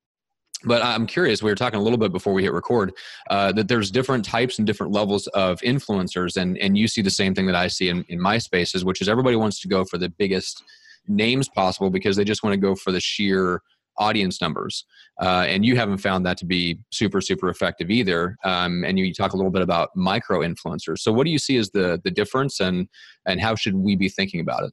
but 0.65 0.83
i'm 0.83 1.07
curious 1.07 1.43
we 1.43 1.51
were 1.51 1.57
talking 1.57 1.79
a 1.79 1.83
little 1.83 1.99
bit 1.99 2.13
before 2.13 2.33
we 2.33 2.43
hit 2.43 2.53
record 2.53 2.93
uh, 3.31 3.53
that 3.53 3.69
there's 3.69 3.91
different 3.91 4.25
types 4.25 4.59
and 4.59 4.67
different 4.67 4.93
levels 4.93 5.27
of 5.29 5.61
influencers 5.61 6.37
and 6.37 6.57
and 6.59 6.77
you 6.79 6.89
see 6.89 7.03
the 7.03 7.11
same 7.11 7.35
thing 7.35 7.47
that 7.47 7.57
i 7.57 7.67
see 7.67 7.89
in, 7.89 8.05
in 8.09 8.21
my 8.21 8.39
spaces 8.39 8.85
which 8.85 9.01
is 9.01 9.09
everybody 9.09 9.37
wants 9.37 9.61
to 9.61 9.69
go 9.69 9.85
for 9.85 9.99
the 9.99 10.09
biggest 10.09 10.63
names 11.09 11.49
possible 11.49 11.91
because 11.91 12.17
they 12.17 12.25
just 12.25 12.43
want 12.43 12.53
to 12.53 12.61
go 12.61 12.75
for 12.75 12.91
the 12.91 13.01
sheer 13.01 13.63
audience 13.99 14.41
numbers. 14.41 14.85
Uh, 15.21 15.45
and 15.49 15.65
you 15.65 15.77
haven't 15.77 15.99
found 15.99 16.27
that 16.27 16.37
to 16.39 16.45
be 16.45 16.79
super 16.91 17.21
super 17.21 17.49
effective 17.49 17.91
either 17.91 18.37
um, 18.45 18.85
and 18.85 18.99
you 18.99 19.13
talk 19.13 19.33
a 19.33 19.37
little 19.37 19.51
bit 19.51 19.63
about 19.63 19.91
micro 19.97 20.41
influencers. 20.41 20.99
So 20.99 21.13
what 21.13 21.25
do 21.25 21.31
you 21.31 21.39
see 21.39 21.57
as 21.57 21.71
the 21.71 22.01
the 22.05 22.11
difference 22.11 22.61
and 22.61 22.89
and 23.27 23.41
how 23.41 23.55
should 23.55 23.75
we 23.75 23.97
be 23.97 24.09
thinking 24.09 24.41
about 24.41 24.65
it 24.65 24.73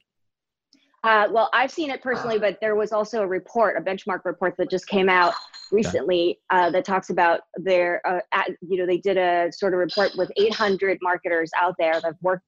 uh, 1.04 1.28
well, 1.30 1.50
I've 1.52 1.70
seen 1.70 1.90
it 1.90 2.02
personally, 2.02 2.38
but 2.38 2.56
there 2.62 2.76
was 2.76 2.90
also 2.90 3.20
a 3.20 3.26
report, 3.26 3.76
a 3.76 3.80
benchmark 3.80 4.24
report 4.24 4.54
that 4.56 4.70
just 4.70 4.86
came 4.86 5.10
out 5.10 5.34
recently 5.70 6.40
uh, 6.48 6.70
that 6.70 6.86
talks 6.86 7.10
about 7.10 7.42
their, 7.56 8.00
uh, 8.06 8.20
at, 8.32 8.48
you 8.62 8.78
know, 8.78 8.86
they 8.86 8.96
did 8.96 9.18
a 9.18 9.52
sort 9.52 9.74
of 9.74 9.80
report 9.80 10.12
with 10.16 10.32
800 10.38 10.98
marketers 11.02 11.50
out 11.60 11.74
there 11.78 12.00
that 12.00 12.14
work 12.22 12.40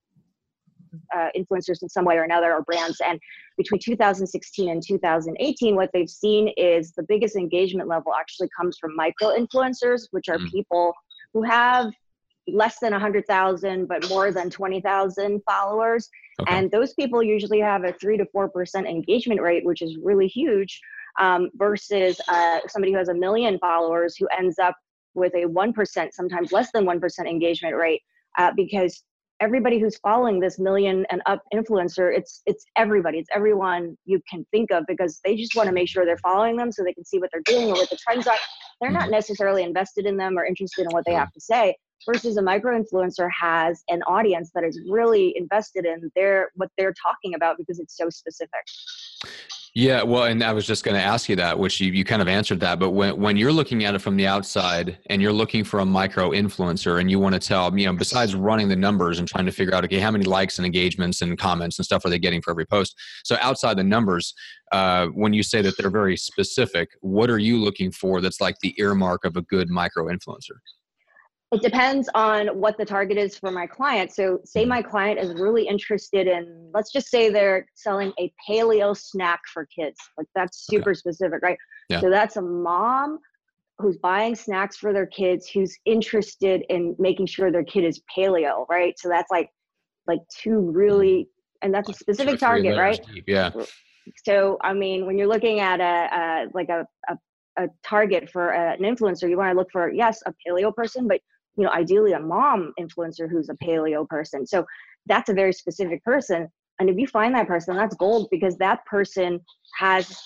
uh, 1.14 1.28
influencers 1.36 1.82
in 1.82 1.90
some 1.90 2.06
way 2.06 2.16
or 2.16 2.22
another 2.22 2.54
or 2.54 2.62
brands. 2.62 2.98
And 3.04 3.20
between 3.58 3.78
2016 3.78 4.70
and 4.70 4.82
2018, 4.82 5.76
what 5.76 5.90
they've 5.92 6.08
seen 6.08 6.48
is 6.56 6.92
the 6.92 7.02
biggest 7.02 7.36
engagement 7.36 7.90
level 7.90 8.14
actually 8.14 8.48
comes 8.58 8.78
from 8.78 8.96
micro 8.96 9.36
influencers, 9.36 10.08
which 10.12 10.30
are 10.30 10.38
mm. 10.38 10.50
people 10.50 10.94
who 11.34 11.42
have 11.42 11.92
less 12.48 12.78
than 12.78 12.92
100,000 12.92 13.86
but 13.86 14.08
more 14.08 14.30
than 14.32 14.50
20,000 14.50 15.42
followers. 15.44 16.08
Okay. 16.40 16.54
And 16.54 16.70
those 16.70 16.94
people 16.94 17.22
usually 17.22 17.60
have 17.60 17.84
a 17.84 17.92
3 17.92 18.16
to 18.18 18.26
4% 18.34 18.88
engagement 18.88 19.40
rate, 19.40 19.64
which 19.64 19.82
is 19.82 19.96
really 20.02 20.28
huge, 20.28 20.80
um, 21.18 21.50
versus 21.54 22.20
uh, 22.28 22.60
somebody 22.68 22.92
who 22.92 22.98
has 22.98 23.08
a 23.08 23.14
million 23.14 23.58
followers 23.58 24.16
who 24.16 24.28
ends 24.38 24.58
up 24.58 24.76
with 25.14 25.34
a 25.34 25.44
1%, 25.46 26.08
sometimes 26.12 26.52
less 26.52 26.70
than 26.72 26.84
1% 26.84 27.18
engagement 27.20 27.74
rate, 27.74 28.02
uh, 28.38 28.52
because 28.54 29.02
everybody 29.40 29.78
who's 29.78 29.96
following 29.98 30.40
this 30.40 30.58
million 30.58 31.04
and 31.10 31.20
up 31.26 31.42
influencer 31.52 32.16
it's 32.16 32.42
it's 32.46 32.64
everybody 32.76 33.18
it's 33.18 33.28
everyone 33.34 33.96
you 34.04 34.20
can 34.30 34.46
think 34.50 34.70
of 34.70 34.84
because 34.86 35.20
they 35.24 35.36
just 35.36 35.54
want 35.54 35.66
to 35.66 35.74
make 35.74 35.88
sure 35.88 36.04
they're 36.04 36.16
following 36.18 36.56
them 36.56 36.72
so 36.72 36.82
they 36.82 36.92
can 36.92 37.04
see 37.04 37.18
what 37.18 37.28
they're 37.32 37.42
doing 37.44 37.68
or 37.68 37.74
what 37.74 37.90
the 37.90 37.96
trends 37.96 38.26
are 38.26 38.36
they're 38.80 38.90
not 38.90 39.02
mm-hmm. 39.02 39.12
necessarily 39.12 39.62
invested 39.62 40.06
in 40.06 40.16
them 40.16 40.38
or 40.38 40.44
interested 40.44 40.82
in 40.82 40.88
what 40.90 41.04
they 41.04 41.12
have 41.12 41.30
to 41.32 41.40
say 41.40 41.76
versus 42.06 42.36
a 42.36 42.42
micro 42.42 42.80
influencer 42.80 43.28
has 43.38 43.82
an 43.88 44.02
audience 44.04 44.50
that 44.54 44.64
is 44.64 44.80
really 44.88 45.36
invested 45.36 45.84
in 45.84 46.10
their 46.14 46.50
what 46.54 46.70
they're 46.78 46.94
talking 46.94 47.34
about 47.34 47.58
because 47.58 47.78
it's 47.78 47.96
so 47.96 48.08
specific. 48.08 48.64
Yeah 49.74 50.02
well 50.04 50.24
and 50.24 50.42
i 50.42 50.54
was 50.54 50.66
just 50.66 50.84
going 50.84 50.94
to 50.94 51.02
ask 51.02 51.28
you 51.28 51.36
that 51.36 51.58
which 51.58 51.82
you, 51.82 51.92
you 51.92 52.02
kind 52.02 52.22
of 52.22 52.28
answered 52.28 52.60
that 52.60 52.78
but 52.78 52.92
when, 52.92 53.20
when 53.20 53.36
you're 53.36 53.52
looking 53.52 53.84
at 53.84 53.94
it 53.94 53.98
from 53.98 54.16
the 54.16 54.26
outside 54.26 54.98
and 55.10 55.20
you're 55.20 55.34
looking 55.34 55.64
for 55.64 55.80
a 55.80 55.84
micro 55.84 56.30
influencer 56.30 56.98
and 56.98 57.10
you 57.10 57.18
want 57.18 57.34
to 57.34 57.38
tell 57.38 57.76
you 57.78 57.84
know 57.84 57.92
besides 57.92 58.34
running 58.34 58.68
the 58.68 58.76
numbers 58.76 59.18
and 59.18 59.28
trying 59.28 59.44
to 59.44 59.52
figure 59.52 59.74
out 59.74 59.84
okay 59.84 59.98
how 59.98 60.10
many 60.10 60.24
likes 60.24 60.58
and 60.58 60.64
engagements 60.64 61.20
and 61.20 61.36
comments 61.38 61.78
and 61.78 61.84
stuff 61.84 62.06
are 62.06 62.08
they 62.08 62.18
getting 62.18 62.40
for 62.40 62.52
every 62.52 62.64
post? 62.64 62.96
So 63.24 63.36
outside 63.42 63.76
the 63.76 63.84
numbers 63.84 64.32
uh, 64.72 65.08
when 65.08 65.34
you 65.34 65.42
say 65.42 65.60
that 65.60 65.76
they're 65.76 65.90
very 65.90 66.16
specific 66.16 66.88
what 67.00 67.28
are 67.28 67.38
you 67.38 67.58
looking 67.58 67.92
for 67.92 68.22
that's 68.22 68.40
like 68.40 68.56
the 68.60 68.74
earmark 68.78 69.26
of 69.26 69.36
a 69.36 69.42
good 69.42 69.68
micro 69.68 70.06
influencer 70.06 70.56
it 71.56 71.62
depends 71.62 72.08
on 72.14 72.48
what 72.48 72.76
the 72.76 72.84
target 72.84 73.16
is 73.16 73.38
for 73.38 73.50
my 73.50 73.66
client. 73.66 74.12
So, 74.12 74.40
say 74.44 74.64
my 74.64 74.82
client 74.82 75.18
is 75.18 75.34
really 75.34 75.66
interested 75.66 76.26
in, 76.26 76.70
let's 76.74 76.92
just 76.92 77.08
say 77.08 77.30
they're 77.30 77.66
selling 77.74 78.12
a 78.18 78.32
paleo 78.48 78.96
snack 78.96 79.40
for 79.52 79.66
kids. 79.66 79.98
Like 80.18 80.26
that's 80.34 80.66
super 80.66 80.90
okay. 80.90 80.98
specific, 80.98 81.42
right? 81.42 81.58
Yeah. 81.88 82.00
So, 82.00 82.10
that's 82.10 82.36
a 82.36 82.42
mom 82.42 83.18
who's 83.78 83.96
buying 83.98 84.34
snacks 84.34 84.76
for 84.76 84.92
their 84.92 85.06
kids 85.06 85.48
who's 85.48 85.76
interested 85.84 86.62
in 86.68 86.94
making 86.98 87.26
sure 87.26 87.50
their 87.50 87.64
kid 87.64 87.84
is 87.84 88.00
paleo, 88.14 88.66
right? 88.68 88.98
So, 88.98 89.08
that's 89.08 89.30
like, 89.30 89.48
like 90.06 90.20
two 90.30 90.60
really, 90.60 91.28
and 91.62 91.72
that's 91.72 91.88
a 91.88 91.94
specific 91.94 92.38
target, 92.38 92.76
right? 92.76 93.00
Deep. 93.12 93.24
Yeah. 93.26 93.50
So, 94.24 94.58
I 94.62 94.72
mean, 94.72 95.06
when 95.06 95.18
you're 95.18 95.26
looking 95.26 95.58
at 95.60 95.80
a, 95.80 95.84
a 95.84 96.46
like 96.54 96.68
a, 96.68 96.86
a 97.08 97.16
a 97.58 97.68
target 97.82 98.28
for 98.30 98.52
an 98.52 98.80
influencer, 98.80 99.28
you 99.28 99.36
want 99.36 99.50
to 99.52 99.56
look 99.56 99.70
for 99.72 99.90
yes, 99.90 100.22
a 100.26 100.34
paleo 100.46 100.74
person, 100.74 101.08
but 101.08 101.20
you 101.56 101.64
know 101.64 101.70
ideally 101.70 102.12
a 102.12 102.20
mom 102.20 102.72
influencer 102.78 103.28
who's 103.30 103.48
a 103.48 103.54
paleo 103.54 104.08
person. 104.08 104.46
So 104.46 104.64
that's 105.06 105.28
a 105.28 105.34
very 105.34 105.52
specific 105.52 106.02
person. 106.04 106.48
And 106.78 106.90
if 106.90 106.96
you 106.96 107.06
find 107.06 107.34
that 107.34 107.46
person 107.46 107.76
that's 107.76 107.96
gold 107.96 108.28
because 108.30 108.56
that 108.58 108.84
person 108.86 109.40
has 109.78 110.18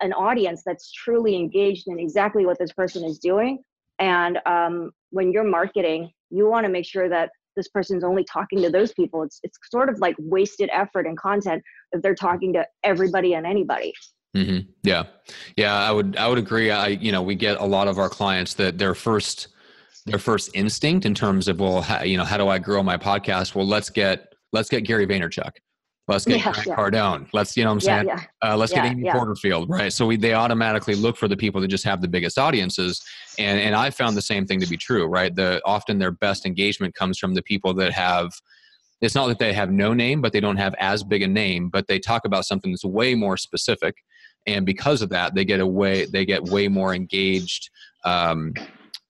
an 0.00 0.12
audience 0.14 0.62
that's 0.64 0.90
truly 0.92 1.36
engaged 1.36 1.88
in 1.88 1.98
exactly 1.98 2.46
what 2.46 2.58
this 2.58 2.72
person 2.72 3.04
is 3.04 3.18
doing. 3.18 3.58
And 3.98 4.38
um, 4.46 4.92
when 5.10 5.30
you're 5.30 5.44
marketing 5.44 6.10
you 6.30 6.48
want 6.48 6.64
to 6.64 6.72
make 6.72 6.86
sure 6.86 7.08
that 7.08 7.30
this 7.56 7.68
person's 7.68 8.04
only 8.04 8.24
talking 8.24 8.62
to 8.62 8.70
those 8.70 8.92
people. 8.92 9.22
It's 9.22 9.40
it's 9.42 9.58
sort 9.70 9.88
of 9.88 9.98
like 9.98 10.14
wasted 10.18 10.70
effort 10.72 11.06
and 11.06 11.18
content 11.18 11.62
if 11.92 12.00
they're 12.00 12.14
talking 12.14 12.52
to 12.54 12.66
everybody 12.84 13.34
and 13.34 13.46
anybody. 13.46 13.92
Mm-hmm. 14.36 14.70
yeah. 14.84 15.04
Yeah 15.56 15.76
i 15.76 15.90
would 15.90 16.16
i 16.16 16.28
would 16.28 16.38
agree. 16.38 16.70
I 16.70 16.88
you 16.88 17.10
know 17.10 17.22
we 17.22 17.34
get 17.34 17.58
a 17.58 17.64
lot 17.64 17.88
of 17.88 17.98
our 17.98 18.08
clients 18.08 18.54
that 18.54 18.78
their 18.78 18.94
first 18.94 19.48
their 20.06 20.18
first 20.18 20.50
instinct 20.54 21.04
in 21.06 21.14
terms 21.14 21.48
of 21.48 21.60
well 21.60 21.82
how, 21.82 22.02
you 22.02 22.16
know 22.16 22.24
how 22.24 22.36
do 22.36 22.48
i 22.48 22.58
grow 22.58 22.82
my 22.82 22.96
podcast 22.96 23.54
well 23.54 23.66
let's 23.66 23.90
get 23.90 24.34
let's 24.52 24.68
get 24.68 24.82
gary 24.82 25.06
vaynerchuk 25.06 25.52
let's 26.10 26.24
get 26.24 26.38
yeah, 26.38 26.52
yeah. 26.66 26.74
Cardone. 26.74 27.28
Let's, 27.32 27.56
you 27.56 27.64
know 27.64 27.70
what 27.70 27.74
I'm 27.74 27.80
saying? 27.80 28.06
Yeah, 28.08 28.24
yeah. 28.42 28.52
Uh, 28.52 28.56
let's 28.56 28.72
get 28.72 28.84
Amy 28.84 29.08
Porterfield, 29.10 29.70
right? 29.70 29.92
So 29.92 30.06
we, 30.06 30.16
they 30.16 30.34
automatically 30.34 30.94
look 30.94 31.16
for 31.16 31.28
the 31.28 31.36
people 31.36 31.60
that 31.60 31.68
just 31.68 31.84
have 31.84 32.00
the 32.02 32.08
biggest 32.08 32.38
audiences. 32.38 33.00
And, 33.38 33.60
and 33.60 33.74
I 33.74 33.90
found 33.90 34.16
the 34.16 34.22
same 34.22 34.46
thing 34.46 34.60
to 34.60 34.66
be 34.66 34.76
true, 34.76 35.06
right? 35.06 35.34
The, 35.34 35.62
often 35.64 35.98
their 35.98 36.10
best 36.10 36.46
engagement 36.46 36.94
comes 36.94 37.18
from 37.18 37.34
the 37.34 37.42
people 37.42 37.72
that 37.74 37.92
have, 37.92 38.32
it's 39.00 39.14
not 39.14 39.28
that 39.28 39.38
they 39.38 39.52
have 39.52 39.70
no 39.70 39.94
name, 39.94 40.20
but 40.20 40.32
they 40.32 40.40
don't 40.40 40.56
have 40.56 40.74
as 40.78 41.02
big 41.04 41.22
a 41.22 41.28
name, 41.28 41.70
but 41.70 41.86
they 41.86 41.98
talk 41.98 42.24
about 42.24 42.44
something 42.44 42.72
that's 42.72 42.84
way 42.84 43.14
more 43.14 43.36
specific. 43.36 43.94
And 44.46 44.66
because 44.66 45.02
of 45.02 45.10
that, 45.10 45.34
they 45.34 45.44
get 45.44 45.60
a 45.60 45.66
way, 45.66 46.06
they 46.06 46.24
get 46.24 46.42
way 46.44 46.68
more 46.68 46.94
engaged, 46.94 47.70
um, 48.04 48.52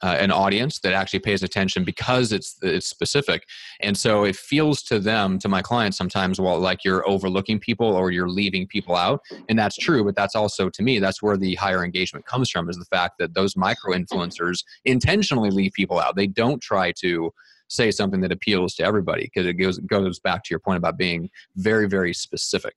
uh, 0.03 0.17
an 0.19 0.31
audience 0.31 0.79
that 0.81 0.93
actually 0.93 1.19
pays 1.19 1.43
attention 1.43 1.85
because 1.85 2.33
it's 2.33 2.57
it's 2.63 2.87
specific. 2.87 3.47
And 3.81 3.97
so 3.97 4.25
it 4.25 4.37
feels 4.37 4.83
to 4.85 4.99
them 4.99 5.39
to 5.41 5.49
my 5.49 5.63
clients 5.63 5.99
sometimes 5.99 6.41
well 6.41 6.59
like 6.59 6.85
you're 6.85 7.09
overlooking 7.09 7.59
people 7.59 7.87
or 7.87 8.11
you're 8.11 8.29
leaving 8.29 8.67
people 8.67 8.97
out. 8.97 9.21
And 9.49 9.59
that's 9.59 9.77
true 9.77 10.05
but 10.05 10.17
that's 10.17 10.35
also 10.35 10.71
to 10.71 10.83
me 10.83 10.99
that's 10.99 11.23
where 11.23 11.37
the 11.37 11.55
higher 11.57 11.85
engagement 11.85 12.27
comes 12.27 12.51
from 12.51 12.69
is 12.69 12.77
the 12.77 12.85
fact 12.87 13.17
that 13.19 13.35
those 13.35 13.57
micro 13.57 13.95
influencers 13.95 14.65
intentionally 14.85 15.51
leave 15.51 15.73
people 15.73 15.99
out. 15.99 16.17
They 16.17 16.27
don't 16.27 16.61
try 16.61 16.93
to 17.01 17.31
say 17.69 17.91
something 17.91 18.21
that 18.21 18.33
appeals 18.33 18.75
to 18.75 18.85
everybody 18.85 19.25
because 19.25 19.47
it 19.47 19.55
goes 19.55 19.79
goes 19.79 20.19
back 20.19 20.43
to 20.45 20.49
your 20.51 20.61
point 20.61 20.79
about 20.79 20.97
being 20.97 21.31
very 21.57 21.89
very 21.89 22.15
specific. 22.15 22.75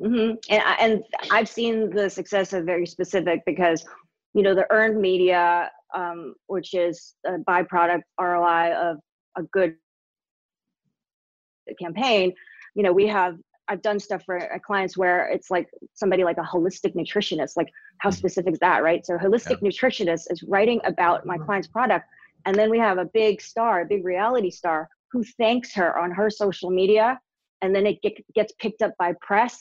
Mm-hmm. 0.00 0.36
and, 0.48 0.62
and 0.80 1.02
i've 1.30 1.46
seen 1.46 1.90
the 1.90 2.08
success 2.08 2.54
of 2.54 2.64
very 2.64 2.86
specific 2.86 3.42
because 3.44 3.84
you 4.32 4.42
know 4.42 4.54
the 4.54 4.66
earned 4.70 4.98
media 4.98 5.70
um, 5.94 6.34
which 6.46 6.74
is 6.74 7.14
a 7.26 7.38
byproduct 7.38 8.02
roi 8.20 8.72
of 8.72 8.98
a 9.36 9.42
good 9.52 9.76
campaign 11.78 12.32
you 12.74 12.82
know 12.82 12.92
we 12.92 13.06
have 13.06 13.36
I've 13.70 13.82
done 13.82 14.00
stuff 14.00 14.24
for 14.24 14.40
clients 14.66 14.98
where 14.98 15.28
it's 15.28 15.48
like 15.48 15.68
somebody 15.94 16.24
like 16.24 16.38
a 16.38 16.42
holistic 16.42 16.96
nutritionist, 16.96 17.56
like 17.56 17.68
how 17.98 18.10
mm-hmm. 18.10 18.18
specific 18.18 18.54
is 18.54 18.58
that, 18.58 18.82
right? 18.82 19.06
So 19.06 19.16
holistic 19.16 19.58
yeah. 19.62 19.68
nutritionist 19.68 20.24
is 20.28 20.42
writing 20.42 20.80
about 20.84 21.24
my 21.24 21.38
client's 21.38 21.68
product. 21.68 22.04
And 22.46 22.56
then 22.56 22.68
we 22.68 22.80
have 22.80 22.98
a 22.98 23.04
big 23.04 23.40
star, 23.40 23.82
a 23.82 23.86
big 23.86 24.04
reality 24.04 24.50
star 24.50 24.88
who 25.12 25.22
thanks 25.38 25.72
her 25.74 25.96
on 25.96 26.10
her 26.10 26.30
social 26.30 26.70
media. 26.70 27.20
And 27.62 27.72
then 27.72 27.86
it 27.86 28.02
get, 28.02 28.14
gets 28.34 28.52
picked 28.58 28.82
up 28.82 28.92
by 28.98 29.14
press 29.22 29.54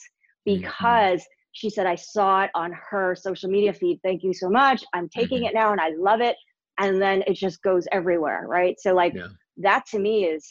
mm-hmm. 0.48 0.62
because. 0.62 1.24
She 1.52 1.70
said, 1.70 1.86
I 1.86 1.96
saw 1.96 2.44
it 2.44 2.52
on 2.56 2.74
her 2.90 3.16
social 3.16 3.50
media 3.50 3.74
feed. 3.74 4.00
Thank 4.04 4.24
you 4.24 4.34
so 4.34 4.50
much. 4.50 4.84
I'm 4.94 5.10
taking 5.10 5.40
mm-hmm. 5.40 5.48
it 5.48 5.54
now 5.54 5.72
and 5.72 5.82
I 5.82 5.90
love 5.98 6.22
it. 6.22 6.36
And 6.78 7.02
then 7.02 7.24
it 7.28 7.34
just 7.34 7.62
goes 7.62 7.88
everywhere, 7.92 8.46
right? 8.48 8.80
So 8.80 8.94
like 8.94 9.14
yeah. 9.14 9.28
that 9.58 9.86
to 9.88 10.00
me 10.00 10.26
is, 10.26 10.48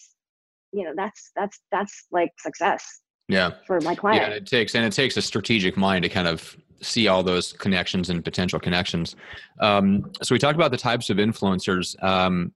you 0.73 0.85
know, 0.85 0.93
that's 0.95 1.31
that's 1.35 1.61
that's 1.73 2.07
like 2.11 2.31
success 2.39 3.01
yeah 3.29 3.53
for 3.67 3.81
my 3.83 3.95
client 3.95 4.23
yeah 4.23 4.37
it 4.37 4.47
takes 4.47 4.75
and 4.75 4.85
it 4.85 4.93
takes 4.93 5.17
a 5.17 5.23
strategic 5.23 5.77
mind 5.77 6.03
to 6.03 6.09
kind 6.09 6.27
of 6.27 6.57
see 6.81 7.09
all 7.09 7.23
those 7.23 7.53
connections 7.53 8.11
and 8.11 8.25
potential 8.25 8.59
connections 8.59 9.17
um, 9.61 10.11
so 10.23 10.35
we 10.35 10.39
talked 10.39 10.55
about 10.55 10.71
the 10.71 10.77
types 10.77 11.11
of 11.11 11.19
influencers 11.19 12.03
um, 12.03 12.53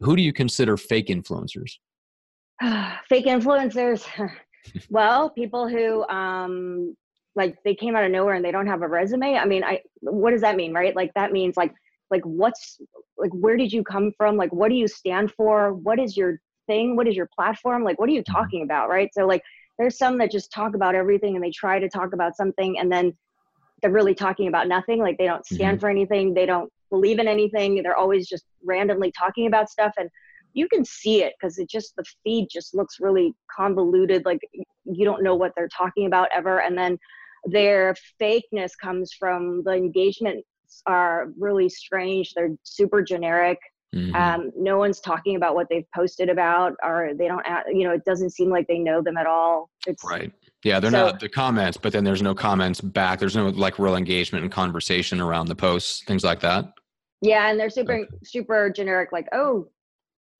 who 0.00 0.16
do 0.16 0.22
you 0.22 0.32
consider 0.32 0.76
fake 0.76 1.08
influencers 1.08 1.76
fake 3.08 3.26
influencers 3.26 4.06
well 4.90 5.30
people 5.30 5.68
who 5.68 6.06
um, 6.08 6.96
like 7.38 7.56
they 7.64 7.74
came 7.74 7.96
out 7.96 8.04
of 8.04 8.10
nowhere 8.10 8.34
and 8.34 8.44
they 8.44 8.50
don't 8.50 8.66
have 8.66 8.82
a 8.82 8.88
resume? 8.88 9.36
I 9.36 9.46
mean 9.46 9.64
i 9.64 9.80
what 10.00 10.32
does 10.32 10.42
that 10.42 10.56
mean 10.56 10.74
right? 10.74 10.94
Like 10.94 11.14
that 11.14 11.32
means 11.32 11.56
like 11.56 11.72
like 12.10 12.22
what's 12.24 12.78
like 13.16 13.30
where 13.32 13.56
did 13.56 13.72
you 13.72 13.82
come 13.82 14.12
from? 14.16 14.36
Like 14.36 14.52
what 14.52 14.68
do 14.68 14.74
you 14.74 14.88
stand 14.88 15.32
for? 15.32 15.72
What 15.72 15.98
is 15.98 16.16
your 16.16 16.40
thing? 16.66 16.96
What 16.96 17.08
is 17.08 17.16
your 17.16 17.28
platform? 17.34 17.84
Like 17.84 17.98
what 17.98 18.10
are 18.10 18.12
you 18.12 18.22
mm-hmm. 18.22 18.34
talking 18.34 18.62
about 18.62 18.90
right? 18.90 19.08
So 19.14 19.26
like 19.26 19.42
there's 19.78 19.96
some 19.96 20.18
that 20.18 20.30
just 20.30 20.52
talk 20.52 20.74
about 20.74 20.94
everything 20.94 21.36
and 21.36 21.42
they 21.42 21.50
try 21.50 21.78
to 21.78 21.88
talk 21.88 22.12
about 22.12 22.36
something 22.36 22.78
and 22.78 22.92
then 22.92 23.16
they're 23.80 23.92
really 23.92 24.14
talking 24.14 24.48
about 24.48 24.66
nothing. 24.66 24.98
Like 24.98 25.16
they 25.16 25.26
don't 25.26 25.46
stand 25.46 25.76
mm-hmm. 25.76 25.80
for 25.80 25.88
anything. 25.88 26.34
They 26.34 26.46
don't 26.46 26.70
believe 26.90 27.20
in 27.20 27.28
anything. 27.28 27.80
They're 27.82 27.96
always 27.96 28.28
just 28.28 28.44
randomly 28.64 29.12
talking 29.12 29.46
about 29.46 29.70
stuff 29.70 29.92
and 29.96 30.10
you 30.54 30.68
can 30.68 30.84
see 30.84 31.22
it 31.22 31.34
because 31.38 31.58
it 31.58 31.68
just 31.68 31.94
the 31.96 32.04
feed 32.24 32.48
just 32.50 32.74
looks 32.74 33.00
really 33.00 33.34
convoluted. 33.54 34.24
Like 34.24 34.40
you 34.84 35.04
don't 35.04 35.22
know 35.22 35.34
what 35.34 35.52
they're 35.56 35.68
talking 35.68 36.06
about 36.06 36.28
ever. 36.32 36.60
And 36.60 36.76
then 36.76 36.98
their 37.50 37.94
fakeness 38.20 38.70
comes 38.80 39.12
from 39.12 39.62
the 39.64 39.72
engagements 39.72 40.46
are 40.86 41.28
really 41.38 41.68
strange 41.68 42.32
they're 42.34 42.54
super 42.62 43.02
generic 43.02 43.58
Mm-hmm. 43.94 44.14
Um, 44.14 44.50
no 44.56 44.76
one's 44.76 45.00
talking 45.00 45.36
about 45.36 45.54
what 45.54 45.68
they've 45.70 45.90
posted 45.94 46.28
about, 46.28 46.74
or 46.82 47.12
they 47.16 47.26
don't, 47.26 47.44
you 47.68 47.84
know, 47.84 47.92
it 47.92 48.04
doesn't 48.04 48.30
seem 48.30 48.50
like 48.50 48.66
they 48.66 48.78
know 48.78 49.00
them 49.00 49.16
at 49.16 49.26
all. 49.26 49.70
It's 49.86 50.04
right. 50.04 50.32
Yeah, 50.64 50.80
they're 50.80 50.90
so, 50.90 51.06
not 51.06 51.20
the 51.20 51.28
comments, 51.28 51.78
but 51.78 51.92
then 51.92 52.04
there's 52.04 52.20
no 52.20 52.34
comments 52.34 52.80
back. 52.80 53.18
There's 53.18 53.36
no 53.36 53.48
like 53.48 53.78
real 53.78 53.96
engagement 53.96 54.42
and 54.42 54.52
conversation 54.52 55.20
around 55.20 55.46
the 55.46 55.54
posts, 55.54 56.02
things 56.04 56.24
like 56.24 56.40
that. 56.40 56.72
Yeah, 57.22 57.50
and 57.50 57.58
they're 57.58 57.70
super 57.70 58.00
okay. 58.00 58.08
super 58.24 58.68
generic, 58.70 59.10
like, 59.10 59.28
oh, 59.32 59.68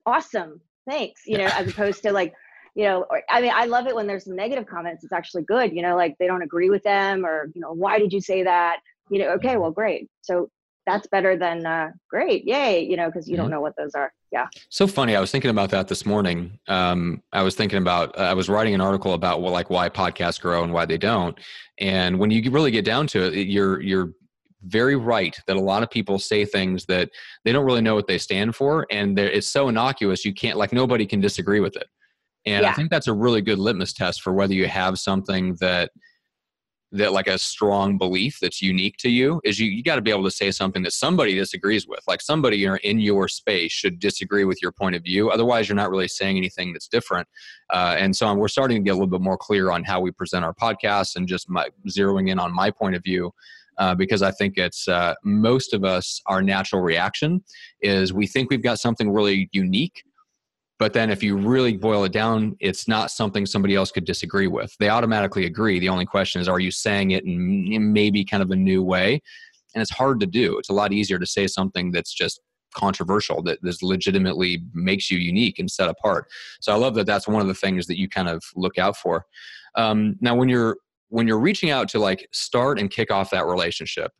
awesome, 0.05 0.61
thanks, 0.87 1.23
you 1.25 1.37
yeah. 1.37 1.47
know, 1.47 1.53
as 1.55 1.69
opposed 1.69 2.03
to 2.03 2.11
like, 2.11 2.33
you 2.75 2.83
know, 2.85 3.05
or, 3.09 3.21
I 3.29 3.41
mean, 3.41 3.51
I 3.53 3.65
love 3.65 3.87
it 3.87 3.95
when 3.95 4.07
there's 4.07 4.25
some 4.25 4.35
negative 4.35 4.65
comments. 4.65 5.03
It's 5.03 5.13
actually 5.13 5.43
good, 5.43 5.73
you 5.73 5.81
know, 5.81 5.95
like 5.95 6.15
they 6.19 6.27
don't 6.27 6.41
agree 6.41 6.69
with 6.69 6.83
them, 6.83 7.25
or 7.25 7.49
you 7.53 7.61
know, 7.61 7.73
why 7.73 7.99
did 7.99 8.13
you 8.13 8.21
say 8.21 8.43
that? 8.43 8.77
You 9.09 9.19
know, 9.19 9.29
okay, 9.31 9.57
well, 9.57 9.71
great. 9.71 10.07
So 10.21 10.49
that's 10.85 11.07
better 11.07 11.37
than 11.37 11.65
uh, 11.65 11.91
great, 12.09 12.45
yay, 12.45 12.83
you 12.83 12.97
know, 12.97 13.07
because 13.07 13.27
you 13.27 13.33
mm-hmm. 13.33 13.43
don't 13.43 13.51
know 13.51 13.61
what 13.61 13.75
those 13.77 13.93
are. 13.93 14.11
Yeah. 14.31 14.47
So 14.69 14.87
funny. 14.87 15.15
I 15.15 15.19
was 15.19 15.29
thinking 15.31 15.51
about 15.51 15.69
that 15.71 15.87
this 15.87 16.05
morning. 16.05 16.57
Um, 16.67 17.21
I 17.31 17.43
was 17.43 17.55
thinking 17.55 17.77
about, 17.77 18.17
uh, 18.17 18.23
I 18.23 18.33
was 18.33 18.49
writing 18.49 18.73
an 18.73 18.81
article 18.81 19.13
about 19.13 19.41
well, 19.41 19.51
like 19.51 19.69
why 19.69 19.89
podcasts 19.89 20.41
grow 20.41 20.63
and 20.63 20.73
why 20.73 20.85
they 20.85 20.97
don't. 20.97 21.37
And 21.79 22.17
when 22.17 22.31
you 22.31 22.49
really 22.49 22.71
get 22.71 22.85
down 22.85 23.05
to 23.07 23.23
it, 23.25 23.47
you're, 23.47 23.81
you're 23.81 24.13
very 24.63 24.95
right 24.95 25.37
that 25.47 25.57
a 25.57 25.61
lot 25.61 25.83
of 25.83 25.91
people 25.91 26.17
say 26.17 26.43
things 26.43 26.85
that 26.85 27.09
they 27.45 27.51
don't 27.51 27.65
really 27.65 27.81
know 27.81 27.95
what 27.95 28.07
they 28.07 28.17
stand 28.17 28.55
for. 28.55 28.87
And 28.89 29.17
it's 29.19 29.47
so 29.47 29.69
innocuous, 29.69 30.25
you 30.25 30.33
can't, 30.33 30.57
like, 30.57 30.73
nobody 30.73 31.05
can 31.05 31.19
disagree 31.19 31.59
with 31.59 31.75
it. 31.75 31.87
And 32.45 32.63
yeah. 32.63 32.69
I 32.69 32.73
think 32.73 32.89
that's 32.89 33.07
a 33.07 33.13
really 33.13 33.41
good 33.41 33.59
litmus 33.59 33.93
test 33.93 34.21
for 34.21 34.33
whether 34.33 34.53
you 34.53 34.67
have 34.67 34.97
something 34.97 35.57
that 35.59 35.91
that 36.91 37.13
like 37.13 37.27
a 37.27 37.37
strong 37.37 37.97
belief 37.97 38.39
that's 38.41 38.61
unique 38.61 38.97
to 38.97 39.09
you 39.09 39.39
is 39.43 39.59
you, 39.59 39.69
you 39.69 39.83
got 39.83 39.97
to 39.97 40.01
be 40.01 40.09
able 40.09 40.23
to 40.23 40.31
say 40.31 40.49
something 40.49 40.81
that 40.81 40.93
somebody 40.93 41.35
disagrees 41.35 41.87
with. 41.87 41.99
Like 42.07 42.19
somebody 42.19 42.65
in 42.65 42.99
your 42.99 43.27
space 43.27 43.71
should 43.71 43.99
disagree 43.99 44.43
with 44.43 44.59
your 44.61 44.71
point 44.71 44.95
of 44.95 45.03
view. 45.03 45.29
Otherwise 45.29 45.69
you're 45.69 45.75
not 45.75 45.91
really 45.91 46.07
saying 46.07 46.37
anything 46.37 46.73
that's 46.73 46.87
different. 46.87 47.27
Uh, 47.71 47.95
and 47.99 48.15
so 48.15 48.33
we're 48.33 48.47
starting 48.47 48.77
to 48.77 48.83
get 48.83 48.91
a 48.91 48.93
little 48.93 49.07
bit 49.07 49.21
more 49.21 49.37
clear 49.37 49.69
on 49.69 49.83
how 49.83 49.99
we 49.99 50.09
present 50.09 50.43
our 50.43 50.53
podcasts 50.53 51.15
and 51.15 51.27
just 51.27 51.47
my, 51.47 51.67
zeroing 51.87 52.29
in 52.29 52.39
on 52.39 52.51
my 52.51 52.71
point 52.71 52.95
of 52.95 53.03
view 53.03 53.31
uh, 53.77 53.95
because 53.95 54.21
I 54.21 54.31
think 54.31 54.57
it's 54.57 54.87
uh, 54.87 55.13
most 55.23 55.73
of 55.73 55.85
us, 55.85 56.21
our 56.25 56.41
natural 56.41 56.81
reaction 56.81 57.43
is 57.81 58.11
we 58.11 58.27
think 58.27 58.49
we've 58.49 58.63
got 58.63 58.79
something 58.79 59.09
really 59.09 59.47
unique 59.53 60.03
but 60.79 60.93
then 60.93 61.09
if 61.09 61.21
you 61.21 61.35
really 61.37 61.75
boil 61.75 62.05
it 62.05 62.13
down, 62.13 62.55
it's 62.61 62.87
not 62.87 63.11
something 63.11 63.45
somebody 63.45 63.75
else 63.75 63.91
could 63.91 64.05
disagree 64.05 64.47
with. 64.47 64.73
They 64.79 64.87
automatically 64.87 65.45
agree. 65.45 65.77
The 65.77 65.89
only 65.89 66.05
question 66.05 66.39
is, 66.39 66.47
are 66.47 66.59
you 66.59 66.71
saying 66.71 67.11
it 67.11 67.25
in 67.25 67.93
maybe 67.93 68.23
kind 68.23 68.41
of 68.41 68.49
a 68.51 68.55
new 68.55 68.81
way? 68.81 69.21
And 69.75 69.81
it's 69.81 69.91
hard 69.91 70.21
to 70.21 70.25
do. 70.25 70.57
It's 70.57 70.69
a 70.69 70.73
lot 70.73 70.93
easier 70.93 71.19
to 71.19 71.25
say 71.25 71.47
something 71.47 71.91
that's 71.91 72.13
just 72.13 72.39
controversial 72.73 73.41
that 73.43 73.59
this 73.61 73.83
legitimately 73.83 74.63
makes 74.73 75.11
you 75.11 75.17
unique 75.17 75.59
and 75.59 75.69
set 75.69 75.89
apart. 75.89 76.27
So 76.61 76.71
I 76.71 76.77
love 76.77 76.95
that 76.95 77.05
that's 77.05 77.27
one 77.27 77.41
of 77.41 77.47
the 77.47 77.53
things 77.53 77.85
that 77.87 77.99
you 77.99 78.07
kind 78.07 78.29
of 78.29 78.41
look 78.55 78.77
out 78.77 78.95
for. 78.95 79.25
Um, 79.75 80.15
now, 80.21 80.33
when 80.33 80.49
you're 80.49 80.77
when 81.09 81.27
you're 81.27 81.39
reaching 81.39 81.71
out 81.71 81.89
to 81.89 81.99
like 81.99 82.27
start 82.31 82.79
and 82.79 82.89
kick 82.89 83.11
off 83.11 83.31
that 83.31 83.45
relationship, 83.45 84.11